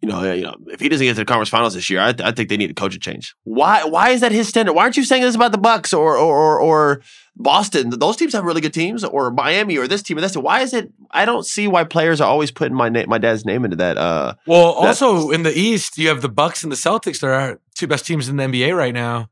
[0.03, 2.13] you know, you know, if he doesn't get to the conference finals this year, I,
[2.25, 3.37] I think they need a coaching change.
[3.45, 3.85] Why?
[3.85, 4.73] Why is that his standard?
[4.73, 7.03] Why aren't you saying this about the Bucks or or or, or
[7.37, 7.91] Boston?
[7.91, 10.43] Those teams have really good teams, or Miami, or this team, or this team.
[10.43, 10.93] Why is it?
[11.13, 13.97] I don't see why players are always putting my name, my dad's name into that.
[13.97, 17.21] Uh, well, that, also in the East, you have the Bucks and the Celtics.
[17.21, 19.31] There are two best teams in the NBA right now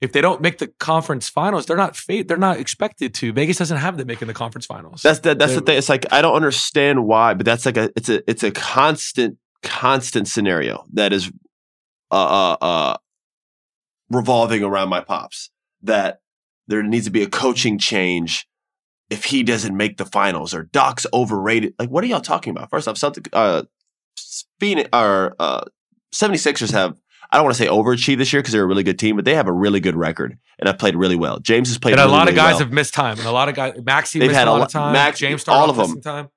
[0.00, 2.26] if they don't make the conference finals, they're not fate.
[2.26, 3.32] They're not expected to.
[3.32, 5.02] Vegas doesn't have them making the conference finals.
[5.02, 5.76] That's the, that's the thing.
[5.76, 9.36] It's like I don't understand why, but that's like a it's a it's a constant
[9.62, 11.30] constant scenario that is
[12.10, 12.96] uh uh, uh
[14.10, 15.50] revolving around my pops.
[15.82, 16.20] That
[16.66, 18.46] there needs to be a coaching change
[19.08, 21.74] if he doesn't make the finals or Doc's overrated.
[21.78, 22.70] Like, what are y'all talking about?
[22.70, 23.64] First off, Celtic, uh,
[24.60, 25.62] Phoenix, or uh,
[26.12, 27.00] 76ers have
[27.32, 29.24] I don't want to say overachieved this year because they're a really good team, but
[29.24, 31.38] they have a really good record and have played really well.
[31.38, 31.92] James has played.
[31.92, 32.58] And really, a lot really of guys well.
[32.60, 33.74] have missed time, and a lot of guys.
[33.84, 34.92] Maxey They've missed had a lot of time.
[34.92, 36.28] Max, James all of them, time.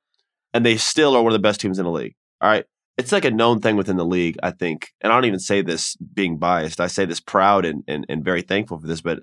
[0.54, 2.14] and they still are one of the best teams in the league.
[2.42, 2.66] All right,
[2.98, 5.62] it's like a known thing within the league, I think, and I don't even say
[5.62, 6.80] this being biased.
[6.80, 9.20] I say this proud and and, and very thankful for this, but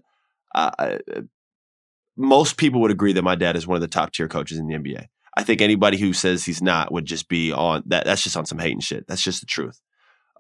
[0.54, 0.98] uh, I,
[2.16, 4.66] most people would agree that my dad is one of the top tier coaches in
[4.66, 5.06] the NBA.
[5.36, 8.04] I think anybody who says he's not would just be on that.
[8.04, 9.06] That's just on some hating shit.
[9.06, 9.80] That's just the truth.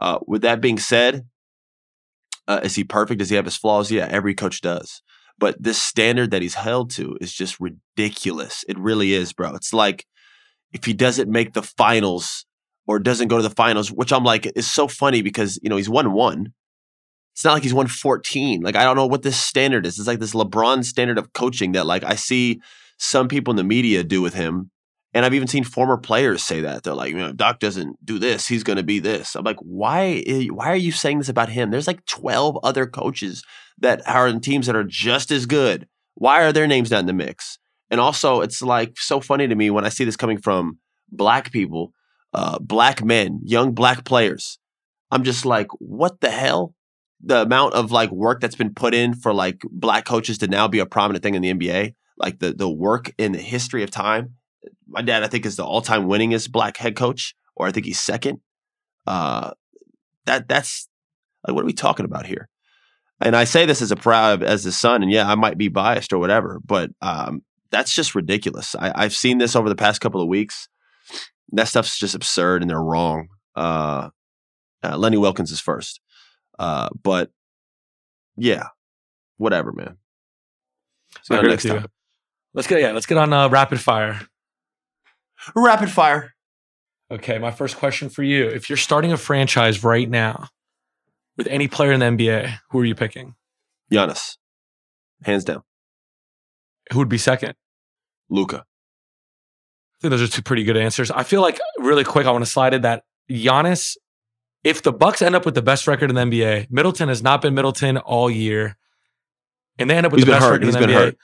[0.00, 1.26] Uh, with that being said,
[2.48, 3.20] uh, is he perfect?
[3.20, 3.90] Does he have his flaws?
[3.90, 5.02] Yeah, every coach does.
[5.38, 8.64] But this standard that he's held to is just ridiculous.
[8.68, 9.54] It really is, bro.
[9.54, 10.06] It's like
[10.72, 12.44] if he doesn't make the finals
[12.90, 15.76] or doesn't go to the finals, which I'm like, is so funny because, you know,
[15.76, 16.52] he's won one.
[17.34, 18.62] It's not like he's won 14.
[18.62, 19.96] Like, I don't know what this standard is.
[19.96, 22.60] It's like this LeBron standard of coaching that, like, I see
[22.98, 24.72] some people in the media do with him.
[25.14, 26.82] And I've even seen former players say that.
[26.82, 29.36] They're like, you know, Doc doesn't do this, he's going to be this.
[29.36, 30.24] I'm like, why?
[30.50, 31.70] Why are you saying this about him?
[31.70, 33.44] There's like 12 other coaches
[33.78, 35.86] that are in teams that are just as good.
[36.16, 37.56] Why are their names not in the mix?
[37.88, 40.80] And also, it's like so funny to me when I see this coming from
[41.12, 41.92] black people,
[42.32, 44.58] uh, black men, young black players.
[45.10, 46.74] I'm just like, what the hell?
[47.22, 50.68] The amount of like work that's been put in for like black coaches to now
[50.68, 53.90] be a prominent thing in the NBA, like the the work in the history of
[53.90, 54.36] time
[54.90, 57.98] my dad, I think, is the all-time winningest black head coach, or I think he's
[57.98, 58.40] second.
[59.06, 59.52] Uh,
[60.26, 60.88] that that's
[61.46, 62.48] like, what are we talking about here?
[63.20, 65.68] And I say this as a proud as a son, and yeah, I might be
[65.68, 68.74] biased or whatever, but um, that's just ridiculous.
[68.74, 70.68] I, I've seen this over the past couple of weeks.
[71.52, 73.28] That stuff's just absurd, and they're wrong.
[73.56, 74.10] Uh,
[74.82, 76.00] uh, Lenny Wilkens is first,
[76.58, 77.30] uh, but
[78.36, 78.68] yeah,
[79.36, 79.96] whatever, man.
[81.22, 81.86] So next time.
[82.54, 84.20] Let's get yeah, let's get on uh, rapid fire.
[85.54, 86.34] Rapid fire.
[87.10, 90.48] Okay, my first question for you: If you're starting a franchise right now
[91.36, 93.34] with any player in the NBA, who are you picking?
[93.92, 94.36] Giannis,
[95.22, 95.62] hands down.
[96.92, 97.54] Who would be second?
[98.28, 98.64] Luka.
[100.00, 101.10] I think those are two pretty good answers.
[101.10, 103.98] I feel like really quick, I want to slide in that Giannis.
[104.64, 107.42] If the Bucks end up with the best record in the NBA, Middleton has not
[107.42, 108.76] been Middleton all year,
[109.78, 110.52] and they end up with He's the best hurt.
[110.52, 110.98] record He's in the been NBA.
[111.00, 111.18] hurt.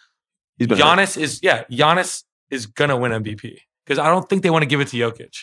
[0.58, 4.50] He's been Giannis is yeah, Giannis is gonna win MVP because I don't think they
[4.50, 5.34] want to give it to Jokic.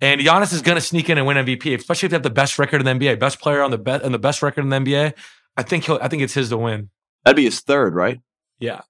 [0.00, 2.58] And Giannis is gonna sneak in and win MVP, especially if they have the best
[2.58, 4.76] record in the NBA, best player on the best and the best record in the
[4.76, 5.14] NBA.
[5.56, 5.98] I think he'll.
[6.00, 6.90] I think it's his to win.
[7.24, 8.20] That'd be his third, right?
[8.60, 8.82] Yeah.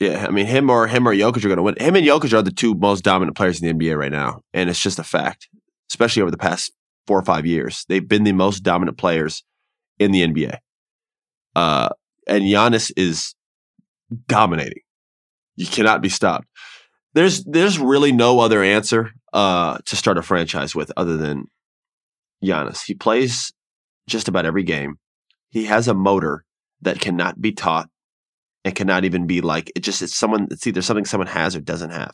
[0.00, 1.74] Yeah, I mean him or him or Jokic are going to win.
[1.78, 4.70] Him and Jokic are the two most dominant players in the NBA right now, and
[4.70, 5.48] it's just a fact.
[5.90, 6.72] Especially over the past
[7.06, 9.42] four or five years, they've been the most dominant players
[9.98, 10.58] in the NBA.
[11.56, 11.88] Uh,
[12.28, 13.34] and Giannis is
[14.26, 14.82] dominating.
[15.56, 16.46] You cannot be stopped.
[17.14, 21.46] There's there's really no other answer uh, to start a franchise with other than
[22.44, 22.84] Giannis.
[22.84, 23.52] He plays
[24.08, 24.98] just about every game.
[25.50, 26.44] He has a motor
[26.82, 27.88] that cannot be taught
[28.64, 31.60] and cannot even be like it just it's someone it's either something someone has or
[31.60, 32.12] doesn't have.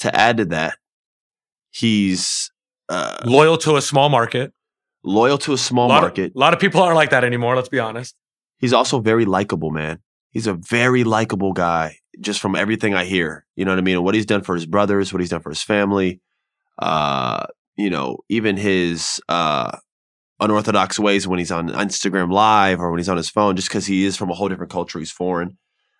[0.00, 0.78] To add to that,
[1.70, 2.50] he's
[2.88, 4.52] uh, Loyal to a small market.
[5.04, 6.30] loyal to a small a market.
[6.30, 7.54] Of, a lot of people aren't like that anymore.
[7.56, 8.14] Let's be honest.
[8.58, 9.98] He's also very likable, man.
[10.30, 13.46] He's a very likable guy, just from everything I hear.
[13.56, 13.96] You know what I mean?
[13.96, 16.20] And what he's done for his brothers, what he's done for his family,
[16.78, 17.46] uh,
[17.76, 19.76] you know, even his uh,
[20.40, 23.86] unorthodox ways when he's on Instagram Live or when he's on his phone, just because
[23.86, 24.98] he is from a whole different culture.
[24.98, 25.58] He's foreign.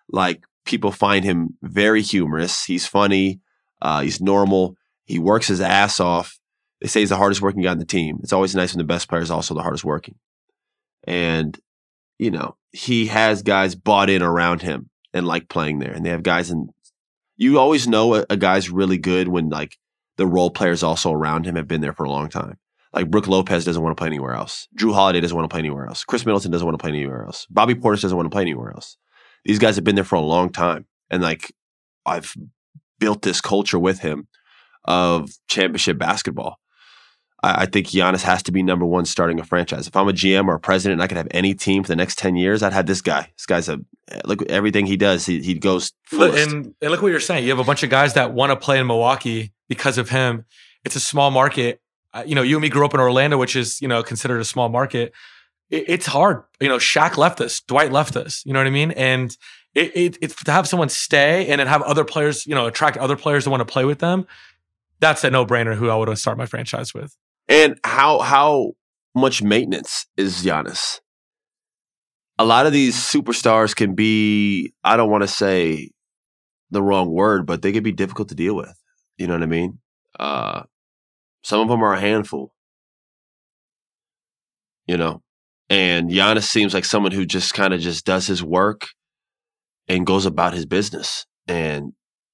[0.09, 2.65] Like people find him very humorous.
[2.65, 3.39] He's funny.
[3.81, 4.75] Uh, he's normal.
[5.05, 6.39] He works his ass off.
[6.79, 8.19] They say he's the hardest working guy on the team.
[8.23, 10.15] It's always nice when the best player is also the hardest working.
[11.05, 11.57] And
[12.19, 15.91] you know, he has guys bought in around him and like playing there.
[15.91, 16.69] And they have guys in
[17.37, 19.77] you always know a, a guy's really good when like
[20.17, 22.57] the role players also around him have been there for a long time.
[22.93, 24.67] Like Brook Lopez doesn't want to play anywhere else.
[24.77, 26.03] Jrue Holiday doesn't want to play anywhere else.
[26.03, 27.47] Khris Middleton doesn't want to play anywhere else.
[27.49, 28.97] Bobby Portis doesn't want to play anywhere else.
[29.45, 30.85] These guys have been there for a long time.
[31.09, 31.53] And like
[32.05, 32.33] I've
[32.99, 34.27] built this culture with him
[34.85, 36.59] of championship basketball.
[37.43, 39.87] I, I think Giannis has to be number one starting a franchise.
[39.87, 41.95] If I'm a GM or a president and I could have any team for the
[41.95, 43.31] next 10 years, I'd have this guy.
[43.37, 43.79] This guy's a
[44.25, 45.25] look everything he does.
[45.25, 47.43] He, he goes Look, and, and look what you're saying.
[47.43, 50.45] You have a bunch of guys that want to play in Milwaukee because of him.
[50.83, 51.81] It's a small market.
[52.25, 54.45] You know, you and me grew up in Orlando, which is you know considered a
[54.45, 55.13] small market.
[55.69, 56.43] It, it's hard.
[56.59, 57.61] You know, Shaq left us.
[57.61, 58.43] Dwight left us.
[58.45, 58.91] You know what I mean?
[58.91, 59.35] And
[59.73, 62.45] it, it, it's to have someone stay and then have other players.
[62.45, 64.27] You know, attract other players that want to play with them.
[64.99, 65.75] That's a no brainer.
[65.75, 67.15] Who I would start my franchise with.
[67.47, 68.73] And how how
[69.15, 70.99] much maintenance is Giannis?
[72.37, 75.91] A lot of these superstars can be, I don't want to say
[76.71, 78.73] the wrong word, but they can be difficult to deal with.
[79.17, 79.79] You know what I mean?
[80.19, 80.63] Uh,
[81.43, 82.53] some of them are a handful.
[84.87, 85.21] You know,
[85.69, 88.89] and Giannis seems like someone who just kind of just does his work
[89.87, 91.25] and goes about his business.
[91.47, 91.93] And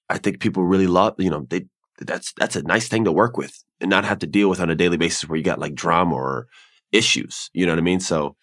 [0.10, 1.66] I think people really love, you know, they
[2.00, 4.70] that's that's a nice thing to work with and not have to deal with on
[4.70, 6.48] a daily basis where you got like drama or
[6.92, 7.50] issues.
[7.54, 8.00] You know what I mean?
[8.00, 8.36] So,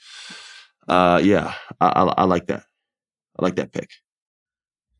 [0.88, 2.64] uh, yeah, I, I, I like that.
[3.38, 3.90] I like that pick.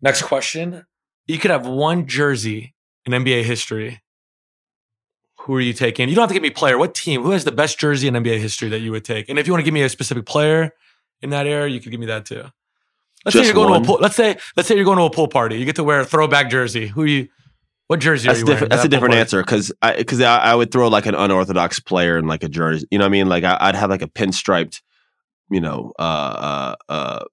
[0.00, 0.84] Next question.
[1.26, 2.74] You could have one jersey
[3.06, 4.00] in NBA history.
[5.44, 6.08] Who are you taking?
[6.08, 6.78] You don't have to give me player.
[6.78, 7.22] What team?
[7.22, 9.28] Who has the best jersey in NBA history that you would take?
[9.28, 10.72] And if you want to give me a specific player
[11.20, 12.44] in that era, you could give me that too.
[13.24, 13.82] Let's say you're going one?
[13.82, 13.98] to a pool.
[14.00, 15.58] Let's say let's say you're going to a pool party.
[15.58, 16.86] You get to wear a throwback jersey.
[16.86, 17.28] Who you?
[17.88, 18.68] What jersey That's are you wearing?
[18.70, 21.78] That's to a different answer because I because I, I would throw like an unorthodox
[21.78, 22.86] player in like a jersey.
[22.90, 23.28] You know what I mean?
[23.28, 24.80] Like I, I'd have like a pinstriped,
[25.50, 27.24] you know, uh, uh, uh,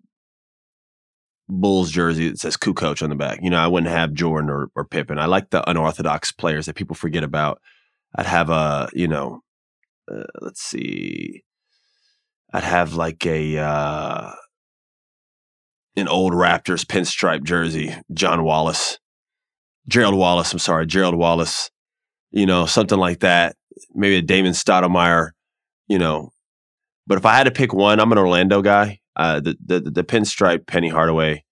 [1.48, 3.40] Bulls jersey that says "Kukoc" on the back.
[3.42, 5.18] You know, I wouldn't have Jordan or, or Pippen.
[5.18, 7.62] I like the unorthodox players that people forget about.
[8.16, 9.42] I'd have a, you know,
[10.12, 11.44] uh, let's see,
[12.54, 14.32] I'd have like a uh,
[15.96, 19.00] an old Raptors pinstripe jersey, John Wallace,
[19.88, 20.52] Gerald Wallace.
[20.52, 21.70] I'm sorry, Gerald Wallace.
[22.32, 23.56] You know, something like that.
[23.94, 25.32] Maybe a Damon Stoudamire.
[25.88, 26.32] You know,
[27.08, 29.00] but if I had to pick one, I'm an Orlando guy.
[29.16, 31.44] Uh, the, the the pinstripe Penny Hardaway.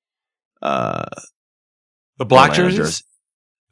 [0.61, 1.05] Uh,
[2.17, 3.03] The black jerseys?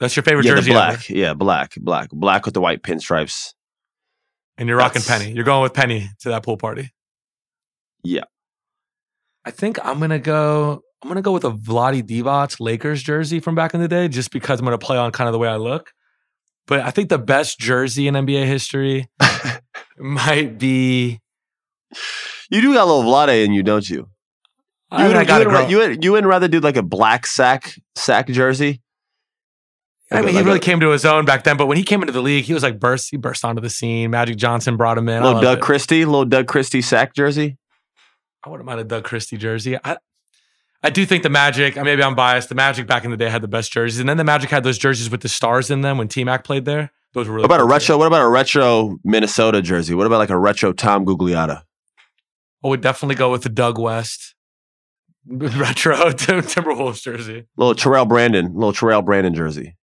[0.00, 0.04] Jersey.
[0.04, 0.92] That's your favorite Yeah, jersey the ever.
[0.96, 1.08] black.
[1.08, 3.52] Yeah, black, black, black with the white pinstripes.
[4.56, 5.32] And you're rocking That's- Penny.
[5.34, 6.90] You're going with Penny to that pool party.
[8.02, 8.24] Yeah.
[9.44, 10.82] I think I'm gonna go.
[11.02, 14.30] I'm gonna go with a Vlade Divac Lakers jersey from back in the day, just
[14.32, 15.92] because I'm gonna play on kind of the way I look.
[16.66, 19.08] But I think the best jersey in NBA history
[19.98, 21.20] might be.
[22.50, 24.08] You do got a little Vlade in you, don't you?
[24.90, 26.82] I, You would, I gotta you, would, you, would, you wouldn't rather do like a
[26.82, 28.82] black sack sack jersey?
[30.10, 31.56] I mean, he really came to his own back then.
[31.58, 33.08] But when he came into the league, he was like burst.
[33.10, 34.10] He burst onto the scene.
[34.10, 35.22] Magic Johnson brought him in.
[35.22, 35.60] Little Doug it.
[35.62, 37.58] Christie, little Doug Christie sack jersey.
[38.44, 39.76] I wouldn't mind a Doug Christie jersey.
[39.84, 39.98] I,
[40.82, 41.76] I do think the Magic.
[41.76, 42.48] uh, Maybe I'm biased.
[42.48, 44.64] The Magic back in the day had the best jerseys, and then the Magic had
[44.64, 46.90] those jerseys with the stars in them when T Mac played there.
[47.12, 47.72] Those were really What about a cool, too.
[47.74, 47.98] retro?
[47.98, 49.94] What about a retro Minnesota jersey?
[49.94, 51.62] What about like a retro Tom Gugliotta?
[52.64, 54.34] I would definitely go with the Doug West
[55.26, 57.46] retro Timberwolves jersey.
[57.56, 59.74] Little Terrell Brandon, little Terrell Brandon jersey.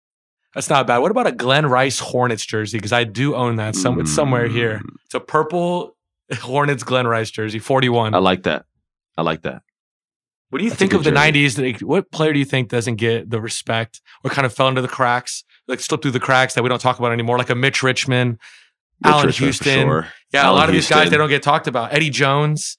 [0.55, 0.99] That's not bad.
[0.99, 2.77] What about a Glen Rice Hornets jersey?
[2.77, 3.75] Because I do own that.
[3.75, 4.79] Some, It's somewhere here.
[4.83, 5.95] Mm, It's a purple
[6.41, 8.15] Hornets Glen Rice jersey, 41.
[8.15, 8.65] I like that.
[9.17, 9.61] I like that.
[10.49, 11.73] What do you That's think of the jersey.
[11.73, 11.83] 90s?
[11.83, 14.87] What player do you think doesn't get the respect or kind of fell into the
[14.87, 17.37] cracks, like slipped through the cracks that we don't talk about anymore?
[17.37, 18.37] Like a Mitch Richmond,
[19.03, 19.87] Mitch Allen Richmond Houston.
[19.87, 20.07] sure.
[20.31, 21.93] Yeah, a lot of these guys they don't get talked about.
[21.93, 22.77] Eddie Jones.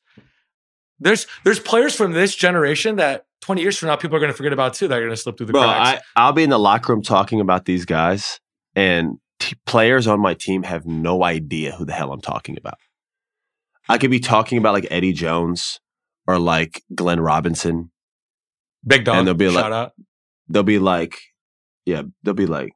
[0.99, 4.37] There's there's players from this generation that 20 years from now people are going to
[4.37, 4.89] forget about too.
[4.89, 6.03] That are going to slip through the Bro, cracks.
[6.17, 8.41] I, I'll be in the locker room talking about these guys,
[8.75, 12.79] and t- players on my team have no idea who the hell I'm talking about.
[13.89, 15.81] I could be talking about like Eddie Jones
[16.27, 17.91] or like Glenn Robinson.
[18.87, 19.19] Big dog.
[19.19, 19.93] and they'll be like- out.
[20.49, 21.19] They'll be like,
[21.85, 22.71] yeah, they'll be like,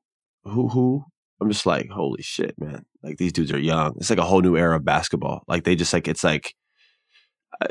[0.45, 1.05] who, who?
[1.41, 2.85] I'm just like, holy shit, man.
[3.03, 3.95] Like these dudes are young.
[3.97, 5.43] It's like a whole new era of basketball.
[5.47, 6.55] Like they just like, it's like,
[7.61, 7.69] uh,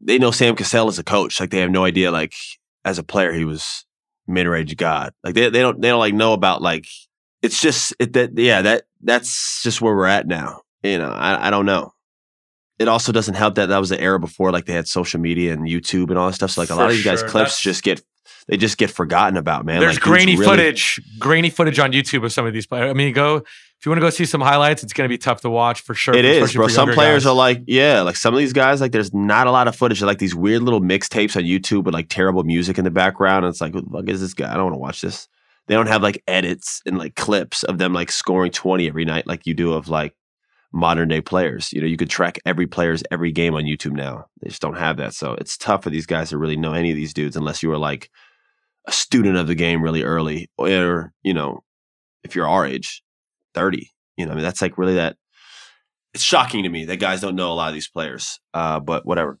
[0.00, 1.40] they know Sam Cassell as a coach.
[1.40, 2.34] Like they have no idea, like
[2.84, 3.84] as a player, he was
[4.26, 5.12] mid-range god.
[5.24, 6.86] Like they, they don't, they don't like know about like,
[7.42, 10.60] it's just, it, that, yeah, that, that's just where we're at now.
[10.82, 11.92] You know, I, I don't know.
[12.78, 15.52] It also doesn't help that that was the era before like they had social media
[15.52, 16.52] and YouTube and all that stuff.
[16.52, 18.02] So like a lot of these guys' clips That's- just get
[18.48, 19.80] they just get forgotten about, man.
[19.80, 22.90] There's Like, grainy really- footage, grainy footage on YouTube of some of these players.
[22.90, 23.42] I mean, go
[23.80, 25.80] if you want to go see some highlights, it's going to be tough to watch
[25.80, 26.14] for sure.
[26.14, 26.68] It is, bro.
[26.68, 27.30] Some players guys.
[27.30, 30.00] are like, yeah, like some of these guys, like there's not a lot of footage.
[30.00, 33.46] They're like these weird little mixtapes on YouTube with like terrible music in the background.
[33.46, 34.50] And it's like, who the fuck is this guy?
[34.50, 35.28] I don't want to watch this.
[35.66, 39.26] They don't have like edits and like clips of them like scoring 20 every night
[39.26, 40.14] like you do of like
[40.74, 41.72] modern day players.
[41.72, 44.26] You know, you could track every player's every game on YouTube now.
[44.42, 45.14] They just don't have that.
[45.14, 47.70] So it's tough for these guys to really know any of these dudes unless you
[47.70, 48.10] were like
[48.86, 51.62] a student of the game really early or, you know,
[52.24, 53.02] if you're our age,
[53.54, 53.90] 30.
[54.16, 55.16] You know, I mean, that's like really that.
[56.12, 58.40] It's shocking to me that guys don't know a lot of these players.
[58.52, 59.38] Uh, but whatever.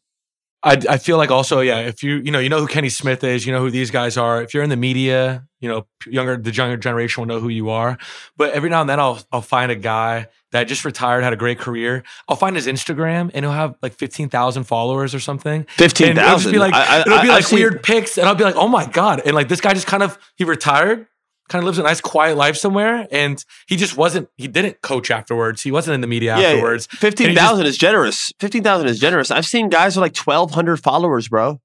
[0.62, 3.24] I, I feel like also, yeah, if you, you know, you know who Kenny Smith
[3.24, 4.42] is, you know who these guys are.
[4.42, 7.70] If you're in the media, you know, younger, the younger generation will know who you
[7.70, 7.96] are.
[8.36, 11.36] But every now and then I'll, I'll find a guy that just retired, had a
[11.36, 12.02] great career.
[12.28, 15.64] I'll find his Instagram and he'll have like 15,000 followers or something.
[15.76, 18.18] Fifteen And it'll be like, I, I, it'll be like I've seen- weird pics.
[18.18, 19.22] And I'll be like, oh my God.
[19.24, 21.06] And like this guy just kind of, he retired,
[21.50, 23.06] kind of lives a nice quiet life somewhere.
[23.10, 25.62] And he just wasn't, he didn't coach afterwards.
[25.62, 26.86] He wasn't in the media Yeah, afterwards.
[26.86, 28.32] Fifteen thousand is generous.
[28.40, 29.30] Fifteen thousand is generous.
[29.30, 31.60] I've seen guys with like twelve hundred followers, bro.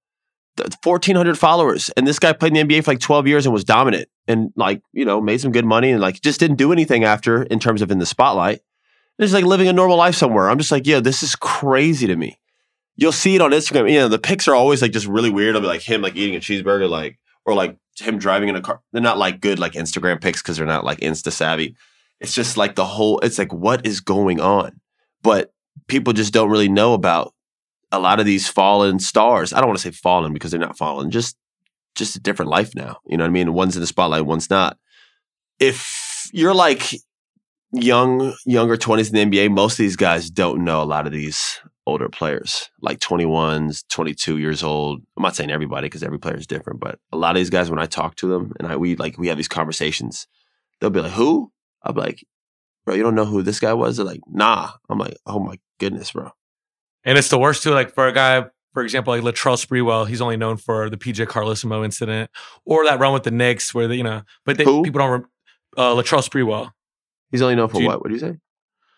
[0.84, 3.52] Fourteen hundred followers, and this guy played in the NBA for like twelve years and
[3.54, 6.72] was dominant, and like you know made some good money, and like just didn't do
[6.72, 8.62] anything after in terms of in the spotlight.
[9.20, 10.50] Just like living a normal life somewhere.
[10.50, 12.38] I'm just like, yo, this is crazy to me.
[12.96, 13.92] You'll see it on Instagram.
[13.92, 15.56] You know, the pics are always like just really weird.
[15.56, 18.62] I'll be like him like eating a cheeseburger, like or like him driving in a
[18.62, 18.82] car.
[18.92, 21.76] They're not like good like Instagram pics because they're not like Insta savvy.
[22.20, 23.20] It's just like the whole.
[23.20, 24.80] It's like what is going on,
[25.22, 25.52] but
[25.88, 27.34] people just don't really know about
[27.92, 29.54] a lot of these fallen stars.
[29.54, 31.12] I don't want to say fallen because they're not fallen.
[31.12, 31.38] Just
[31.96, 32.98] just a different life now.
[33.06, 33.54] You know what I mean?
[33.54, 34.78] One's in the spotlight, one's not.
[35.60, 36.94] If you're like
[37.72, 41.14] young, younger 20s in the NBA, most of these guys don't know a lot of
[41.14, 45.02] these older players, like 21s, 22 years old.
[45.16, 47.70] I'm not saying everybody because every player is different, but a lot of these guys,
[47.70, 50.28] when I talk to them and I we like we have these conversations,
[50.80, 51.52] they'll be like, "Who?"
[51.84, 52.26] I'll be like,
[52.86, 55.60] "Bro, you don't know who this guy was?" They're like, "Nah." I'm like, "Oh my
[55.80, 56.32] goodness, bro."
[57.04, 57.72] And it's the worst too.
[57.72, 61.26] Like for a guy for example, like Latrell Sprewell, he's only known for the PJ
[61.28, 62.30] Carlesimo incident
[62.66, 65.12] or that run with the Knicks where they, you know, but they, people don't.
[65.12, 65.26] Rem-
[65.78, 66.72] uh, Latrell Sprewell.
[67.32, 68.02] He's only known for you- what?
[68.02, 68.36] What do you say?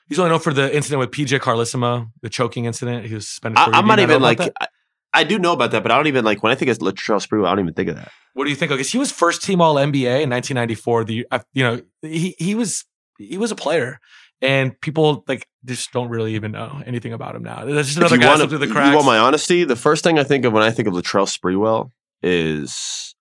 [0.08, 3.05] He's only known for the incident with PJ Carlesimo, the choking incident.
[3.05, 3.60] He was suspended.
[3.60, 4.39] For I, I'm not Do you know even like.
[4.39, 4.68] I,
[5.14, 7.26] I do know about that, but I don't even like when I think of Latrell
[7.26, 7.47] Sprewell.
[7.47, 8.12] I don't even think of that.
[8.34, 8.72] What do you think?
[8.72, 11.03] Because he was first team All NBA in 1994.
[11.05, 12.86] The uh, you know he he was
[13.18, 13.99] he was a player,
[14.41, 17.66] and people like just don't really even know anything about him now.
[17.66, 18.89] There's just another guy slipped through the cracks.
[18.89, 19.64] you want my honesty?
[19.64, 21.91] The first thing I think of when I think of Latrell Sprewell
[22.22, 23.16] is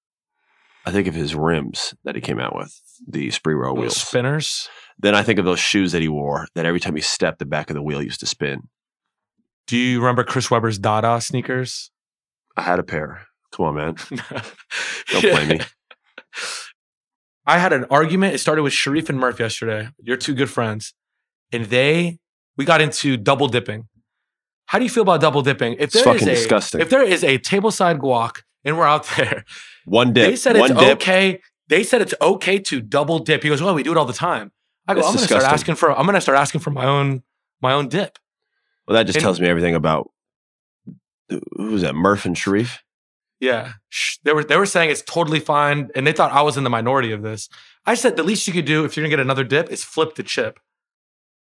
[0.84, 3.96] I think of his rims that he came out with, the Sprewell wheels.
[3.96, 4.68] spinners.
[4.98, 7.44] Then I think of those shoes that he wore that every time he stepped, the
[7.44, 8.68] back of the wheel used to spin.
[9.66, 11.90] Do you remember Chris Webber's Dada sneakers?
[12.56, 13.26] I had a pair.
[13.52, 13.94] Come on, man.
[15.10, 15.60] Don't blame me.
[17.46, 18.34] I had an argument.
[18.34, 19.88] It started with Sharif and Murph yesterday.
[20.02, 20.94] You're two good friends,
[21.52, 22.18] and they
[22.56, 23.88] we got into double dipping.
[24.66, 25.74] How do you feel about double dipping?
[25.74, 26.80] If It's there is fucking a, disgusting.
[26.80, 29.44] If there is a tableside guac and we're out there,
[29.84, 30.28] One dip.
[30.30, 30.96] they said one it's dip.
[30.98, 31.40] okay.
[31.68, 33.42] They said it's okay to double dip.
[33.44, 34.50] He goes, "Well, we do it all the time."
[34.88, 35.90] I go, That's "I'm going to start asking for.
[35.90, 37.22] I'm going to start asking for my own
[37.60, 38.18] my own dip."
[38.86, 40.10] Well, that just And- tells me everything about
[41.28, 41.94] who was that?
[41.94, 42.82] Murph and Sharif.
[43.38, 43.74] Yeah,
[44.24, 46.70] they were they were saying it's totally fine, and they thought I was in the
[46.70, 47.50] minority of this.
[47.84, 50.14] I said the least you could do if you're gonna get another dip is flip
[50.14, 50.58] the chip,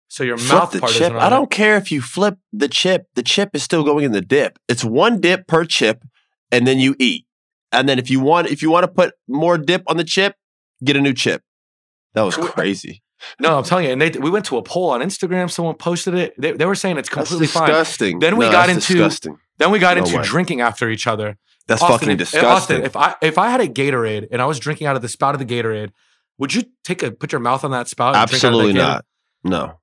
[0.07, 1.13] so your Flip mouth the part chip.
[1.13, 3.07] I don't care if you flip the chip.
[3.15, 4.59] The chip is still going in the dip.
[4.67, 6.03] It's one dip per chip,
[6.51, 7.25] and then you eat.
[7.71, 10.35] And then if you want, if you want to put more dip on the chip,
[10.83, 11.41] get a new chip.
[12.13, 13.01] That was crazy.
[13.39, 13.91] No, I'm telling you.
[13.91, 15.49] And they we went to a poll on Instagram.
[15.51, 16.33] Someone posted it.
[16.39, 17.67] They, they were saying it's That's completely fine.
[17.69, 18.19] disgusting.
[18.19, 19.37] Then we No, got that's into- disgusting.
[19.57, 20.23] Then we got No into way.
[20.23, 21.37] drinking after each other.
[21.67, 22.49] That's Austin, fucking disgusting.
[22.49, 25.09] Austin, if I if I had a Gatorade and I was drinking out of the
[25.09, 25.91] spout of the Gatorade,
[26.37, 28.15] would you take a put your mouth on that spout?
[28.15, 29.05] and drink out of that Absolutely not.
[29.43, 29.79] No.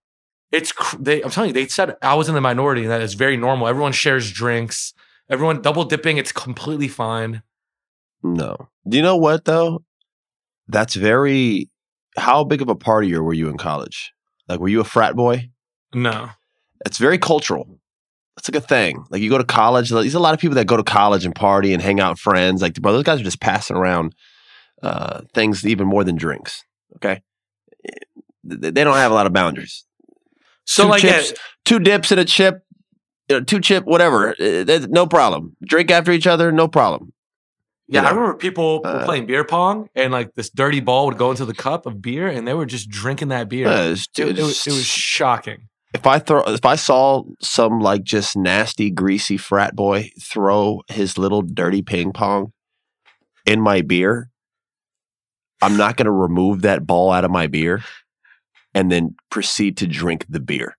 [0.53, 1.22] It's cr- they.
[1.22, 3.68] I'm telling you, they said I was in the minority, and that is very normal.
[3.68, 4.95] Everyone shares drinks.
[5.28, 6.16] Everyone double dipping.
[6.18, 7.43] It's completely fine.
[8.22, 8.68] No.
[8.89, 9.84] Do you know what though?
[10.68, 11.68] That's very.
[12.16, 14.12] How big of a partier were you in college?
[14.48, 15.50] Like, were you a frat boy?
[15.94, 16.30] No.
[16.84, 17.78] It's very cultural.
[18.36, 19.04] It's like a thing.
[19.10, 19.90] Like you go to college.
[19.90, 22.18] There's a lot of people that go to college and party and hang out with
[22.18, 22.60] friends.
[22.60, 24.14] Like, bro, those guys are just passing around
[24.82, 26.62] uh, things even more than drinks.
[26.96, 27.22] Okay,
[28.44, 29.86] they don't have a lot of boundaries.
[30.66, 31.32] So two like, chips,
[31.64, 32.62] two dips and a chip,
[33.28, 34.30] you know, two chip, whatever.
[34.38, 35.56] Uh, no problem.
[35.64, 37.12] Drink after each other, no problem.
[37.89, 41.18] Yeah, I remember people were uh, playing beer pong, and like this dirty ball would
[41.18, 43.68] go into the cup of beer, and they were just drinking that beer.
[43.68, 45.68] Uh, it, it was, it was shocking.
[45.95, 51.16] if I throw if I saw some like just nasty greasy frat boy throw his
[51.16, 52.53] little dirty ping pong
[53.47, 54.30] in my beer,
[55.62, 57.82] I'm not going to remove that ball out of my beer
[58.74, 60.76] and then proceed to drink the beer.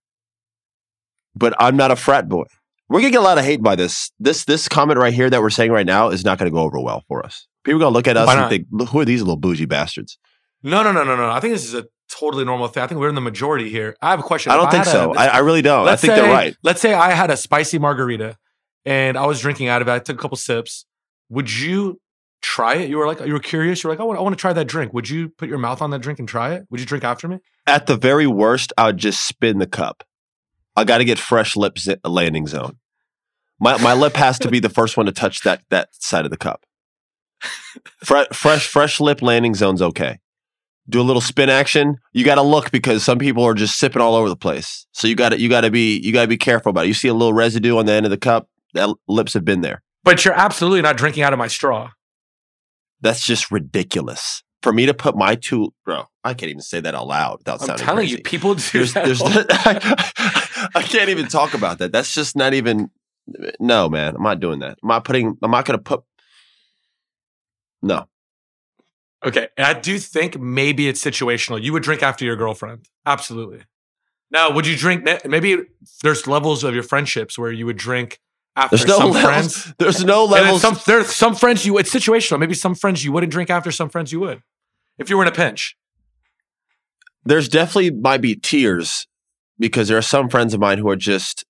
[1.36, 2.44] But I'm not a frat boy.
[2.90, 4.12] We're gonna get a lot of hate by this.
[4.20, 6.62] This this comment right here that we're saying right now is not going to go
[6.62, 7.48] over well for us.
[7.64, 10.18] People are gonna look at us and think, "Who are these little bougie bastards?"
[10.64, 11.30] No, no, no, no, no.
[11.30, 12.84] I think this is a totally normal thing.
[12.84, 13.96] I think we're in the majority here.
[14.02, 14.52] I have a question.
[14.52, 15.14] I don't think so.
[15.14, 15.88] a- I, I really don't.
[15.88, 16.56] I think say, they're right.
[16.64, 18.38] Let's say I had a spicy margarita
[18.86, 19.92] and I was drinking out of it.
[19.92, 20.86] I took a couple sips.
[21.30, 22.00] Would you
[22.42, 22.90] try it?
[22.90, 23.84] You were like, you were curious.
[23.84, 24.94] You were like, I want, I want to try that drink.
[24.94, 26.64] Would you put your mouth on that drink and try it?
[26.70, 27.40] Would you drink after me?
[27.68, 30.04] At the very worst, I would just spin the cup.
[30.78, 32.78] I got to get fresh lip zi- landing zone.
[33.60, 36.32] My my lip has to be the first one to touch that that side of
[36.32, 36.66] the cup.
[38.04, 40.20] Fresh fresh fresh lip landing zone's okay.
[40.88, 41.98] Do a little spin action.
[42.14, 44.88] You got to look because some people are just sipping all over the place.
[44.94, 46.90] So you got to you got to be you got to be careful about it.
[46.90, 49.62] You see a little residue on the end of the cup, that lips have been
[49.62, 49.82] there.
[50.04, 51.90] But you're absolutely not drinking out of my straw.
[53.02, 54.44] That's just ridiculous.
[54.68, 57.62] For me to put my two, bro, I can't even say that out loud without
[57.62, 58.18] I'm sounding telling crazy.
[58.18, 59.06] you, people do there's, that.
[59.06, 59.30] there's all-
[60.76, 61.94] I can't even talk about that.
[61.94, 62.92] That's just not even.
[63.62, 64.78] No, man, I'm not doing that.
[64.84, 65.38] I'm not putting.
[65.42, 66.04] I'm not going to put.
[67.82, 68.10] No,
[69.26, 69.48] okay.
[69.56, 71.64] And I do think maybe it's situational.
[71.64, 72.90] You would drink after your girlfriend.
[73.06, 73.62] Absolutely.
[74.32, 75.08] Now, would you drink?
[75.26, 75.60] Maybe
[76.04, 78.20] there's levels of your friendships where you would drink
[78.58, 79.54] after there's no some levels.
[79.56, 79.74] friends.
[79.80, 80.62] There's no levels.
[80.62, 82.38] some there's some friends you it's situational.
[82.38, 84.42] Maybe some friends you wouldn't drink after, some friends you would.
[84.98, 85.76] If you were in a pinch.
[87.26, 89.08] there's definitely might be tears
[89.60, 91.44] because there are some friends of mine who are just.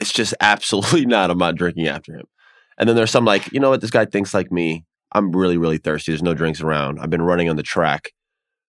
[0.00, 1.30] It's just absolutely not.
[1.30, 2.24] I'm not drinking after him.
[2.78, 3.82] And then there's some like, you know what?
[3.82, 4.84] This guy thinks like me.
[5.12, 6.12] I'm really, really thirsty.
[6.12, 6.98] There's no drinks around.
[7.00, 8.12] I've been running on the track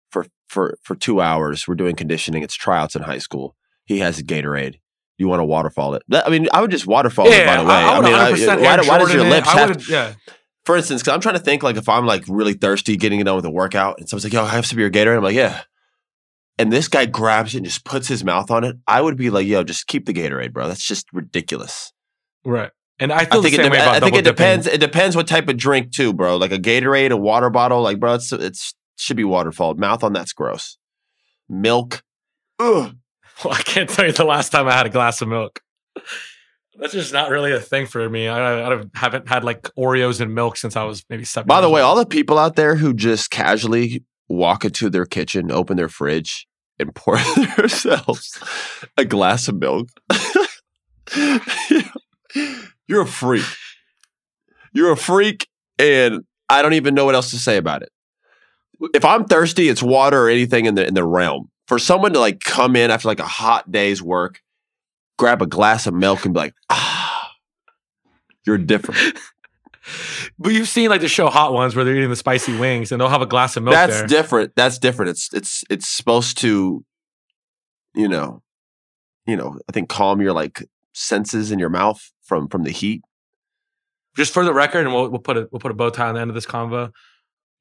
[0.09, 1.67] for for for two hours.
[1.67, 2.43] We're doing conditioning.
[2.43, 3.55] It's tryouts in high school.
[3.85, 4.75] He has a Gatorade.
[5.17, 6.01] You want to waterfall it?
[6.11, 7.45] I mean, I would just waterfall it.
[7.45, 9.29] By the way, I, I would mean, I- 100% why, why does your it.
[9.29, 9.87] lips have?
[9.87, 10.13] yeah.
[10.65, 13.23] For instance, because I'm trying to think like if I'm like really thirsty, getting it
[13.23, 15.23] done with a workout, and someone's like, "Yo, I have some of your Gatorade." I'm
[15.23, 15.61] like, "Yeah."
[16.59, 18.75] And this guy grabs it and just puts his mouth on it.
[18.87, 20.67] I would be like, "Yo, just keep the Gatorade, bro.
[20.67, 21.91] That's just ridiculous."
[22.45, 22.71] Right.
[22.99, 24.35] And I feel I think, the it, same de- way about I think it dipping.
[24.35, 24.67] depends.
[24.67, 26.37] It depends what type of drink too, bro.
[26.37, 29.73] Like a Gatorade, a water bottle, like bro, it's it's should be waterfall.
[29.73, 30.77] Mouth on that's gross.
[31.49, 32.03] Milk.
[32.59, 32.95] Ugh.
[33.43, 35.61] Well, I can't tell you the last time I had a glass of milk.
[36.77, 38.27] That's just not really a thing for me.
[38.27, 41.47] I, I haven't had like Oreos and milk since I was maybe seven.
[41.47, 41.89] By the way, old.
[41.89, 46.47] all the people out there who just casually walk into their kitchen, open their fridge,
[46.79, 47.17] and pour
[47.57, 48.39] themselves
[48.97, 49.89] a glass of milk.
[52.87, 53.45] You're a freak.
[54.73, 57.89] You're a freak, and I don't even know what else to say about it.
[58.93, 61.49] If I'm thirsty, it's water or anything in the in the realm.
[61.67, 64.41] For someone to like come in after like a hot day's work,
[65.21, 67.31] grab a glass of milk and be like, ah,
[68.43, 69.19] you're different.
[70.39, 72.99] but you've seen like the show Hot Ones where they're eating the spicy wings and
[72.99, 74.07] they'll have a glass of milk That's there.
[74.07, 74.53] different.
[74.55, 75.11] That's different.
[75.11, 76.83] It's it's it's supposed to,
[77.93, 78.41] you know,
[79.27, 79.59] you know.
[79.69, 83.03] I think calm your like senses in your mouth from from the heat.
[84.17, 86.15] just for the record, and we'll, we'll put a we'll put a bow tie on
[86.15, 86.91] the end of this convo.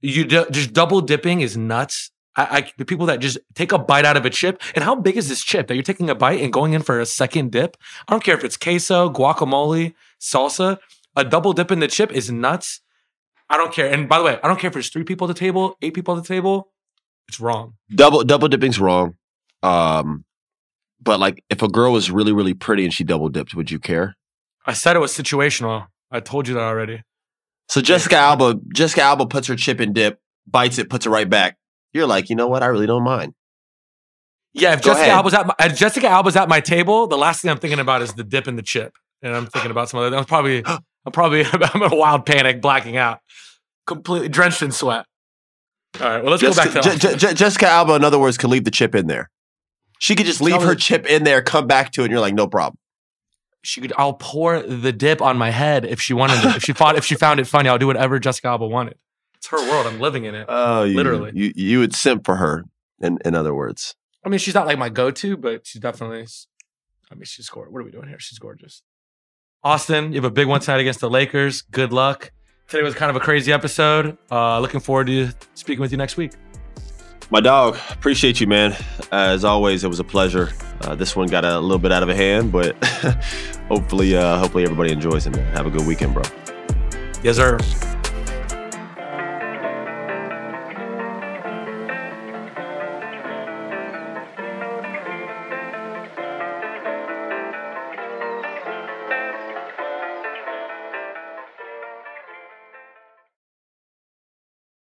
[0.01, 2.11] You do, just double dipping is nuts.
[2.37, 4.95] I, I the people that just take a bite out of a chip, and how
[4.95, 7.53] big is this chip that you're taking a bite and going in for a second
[7.53, 7.77] dip?
[8.09, 10.79] I don't care if it's queso, guacamole, salsa.
[11.17, 12.81] A double dip in the chip is nuts.
[13.49, 13.93] I don't care.
[13.93, 15.93] And by the way, I don't care if there's three people at the table, eight
[15.93, 16.71] people at the table.
[17.29, 17.75] It's wrong.
[17.95, 19.15] Double double dipping's wrong.
[19.63, 20.25] Um,
[21.03, 23.79] but like if a girl was really really pretty and she double dipped, would you
[23.79, 24.17] care?
[24.67, 25.89] I said it was situational.
[26.11, 27.03] I told you that already.
[27.69, 31.29] So Jessica Alba, Jessica Alba puts her chip in dip, bites it, puts it right
[31.29, 31.57] back.
[31.93, 32.63] You're like, you know what?
[32.63, 33.35] I really don't mind.
[34.53, 35.15] Yeah, if Go Jessica ahead.
[35.17, 38.03] Alba's at my, if Jessica Alba's at my table, the last thing I'm thinking about
[38.03, 38.93] is the dip in the chip,
[39.23, 40.17] and I'm thinking about some other.
[40.17, 43.21] I'm probably, I'm probably, I'm in a wild panic, blacking out,
[43.87, 45.07] completely drenched in sweat.
[46.01, 48.51] All right, well, let's go back to Je- Je- Jessica Alba, in other words, could
[48.51, 49.31] leave the chip in there.
[49.99, 52.11] She could just leave Tell her her- chip in there, come back to it, and
[52.13, 52.79] you're like, no problem.
[53.63, 53.93] she could.
[53.97, 56.57] I'll pour the dip on my head if she wanted it.
[56.57, 58.97] If she thought, if she found it funny, I'll do whatever Jessica Alba wanted.
[59.41, 59.87] It's her world.
[59.87, 60.45] I'm living in it.
[60.51, 61.33] Oh, you, Literally.
[61.35, 62.65] you you would simp for her.
[63.01, 63.95] In in other words,
[64.25, 66.27] I mean, she's not like my go-to, but she's definitely.
[67.11, 67.73] I mean, she's gorgeous.
[67.73, 68.19] What are we doing here?
[68.21, 68.83] She's gorgeous.
[69.65, 71.63] Austin, you have a big one tonight against the Lakers.
[71.63, 72.31] Good luck.
[72.69, 74.17] Today was kind of a crazy episode.
[74.31, 76.33] Uh, looking forward to speaking with you next week.
[77.31, 78.77] my dog, appreciate you, man.
[79.11, 80.51] As always, it was a pleasure.
[80.83, 82.77] Uh, this one got a little bit out of a hand, but
[83.69, 85.35] hopefully, uh, hopefully everybody enjoys it.
[85.35, 85.53] Man.
[85.57, 86.23] Have a good weekend, bro.
[87.23, 87.59] Yes, sir.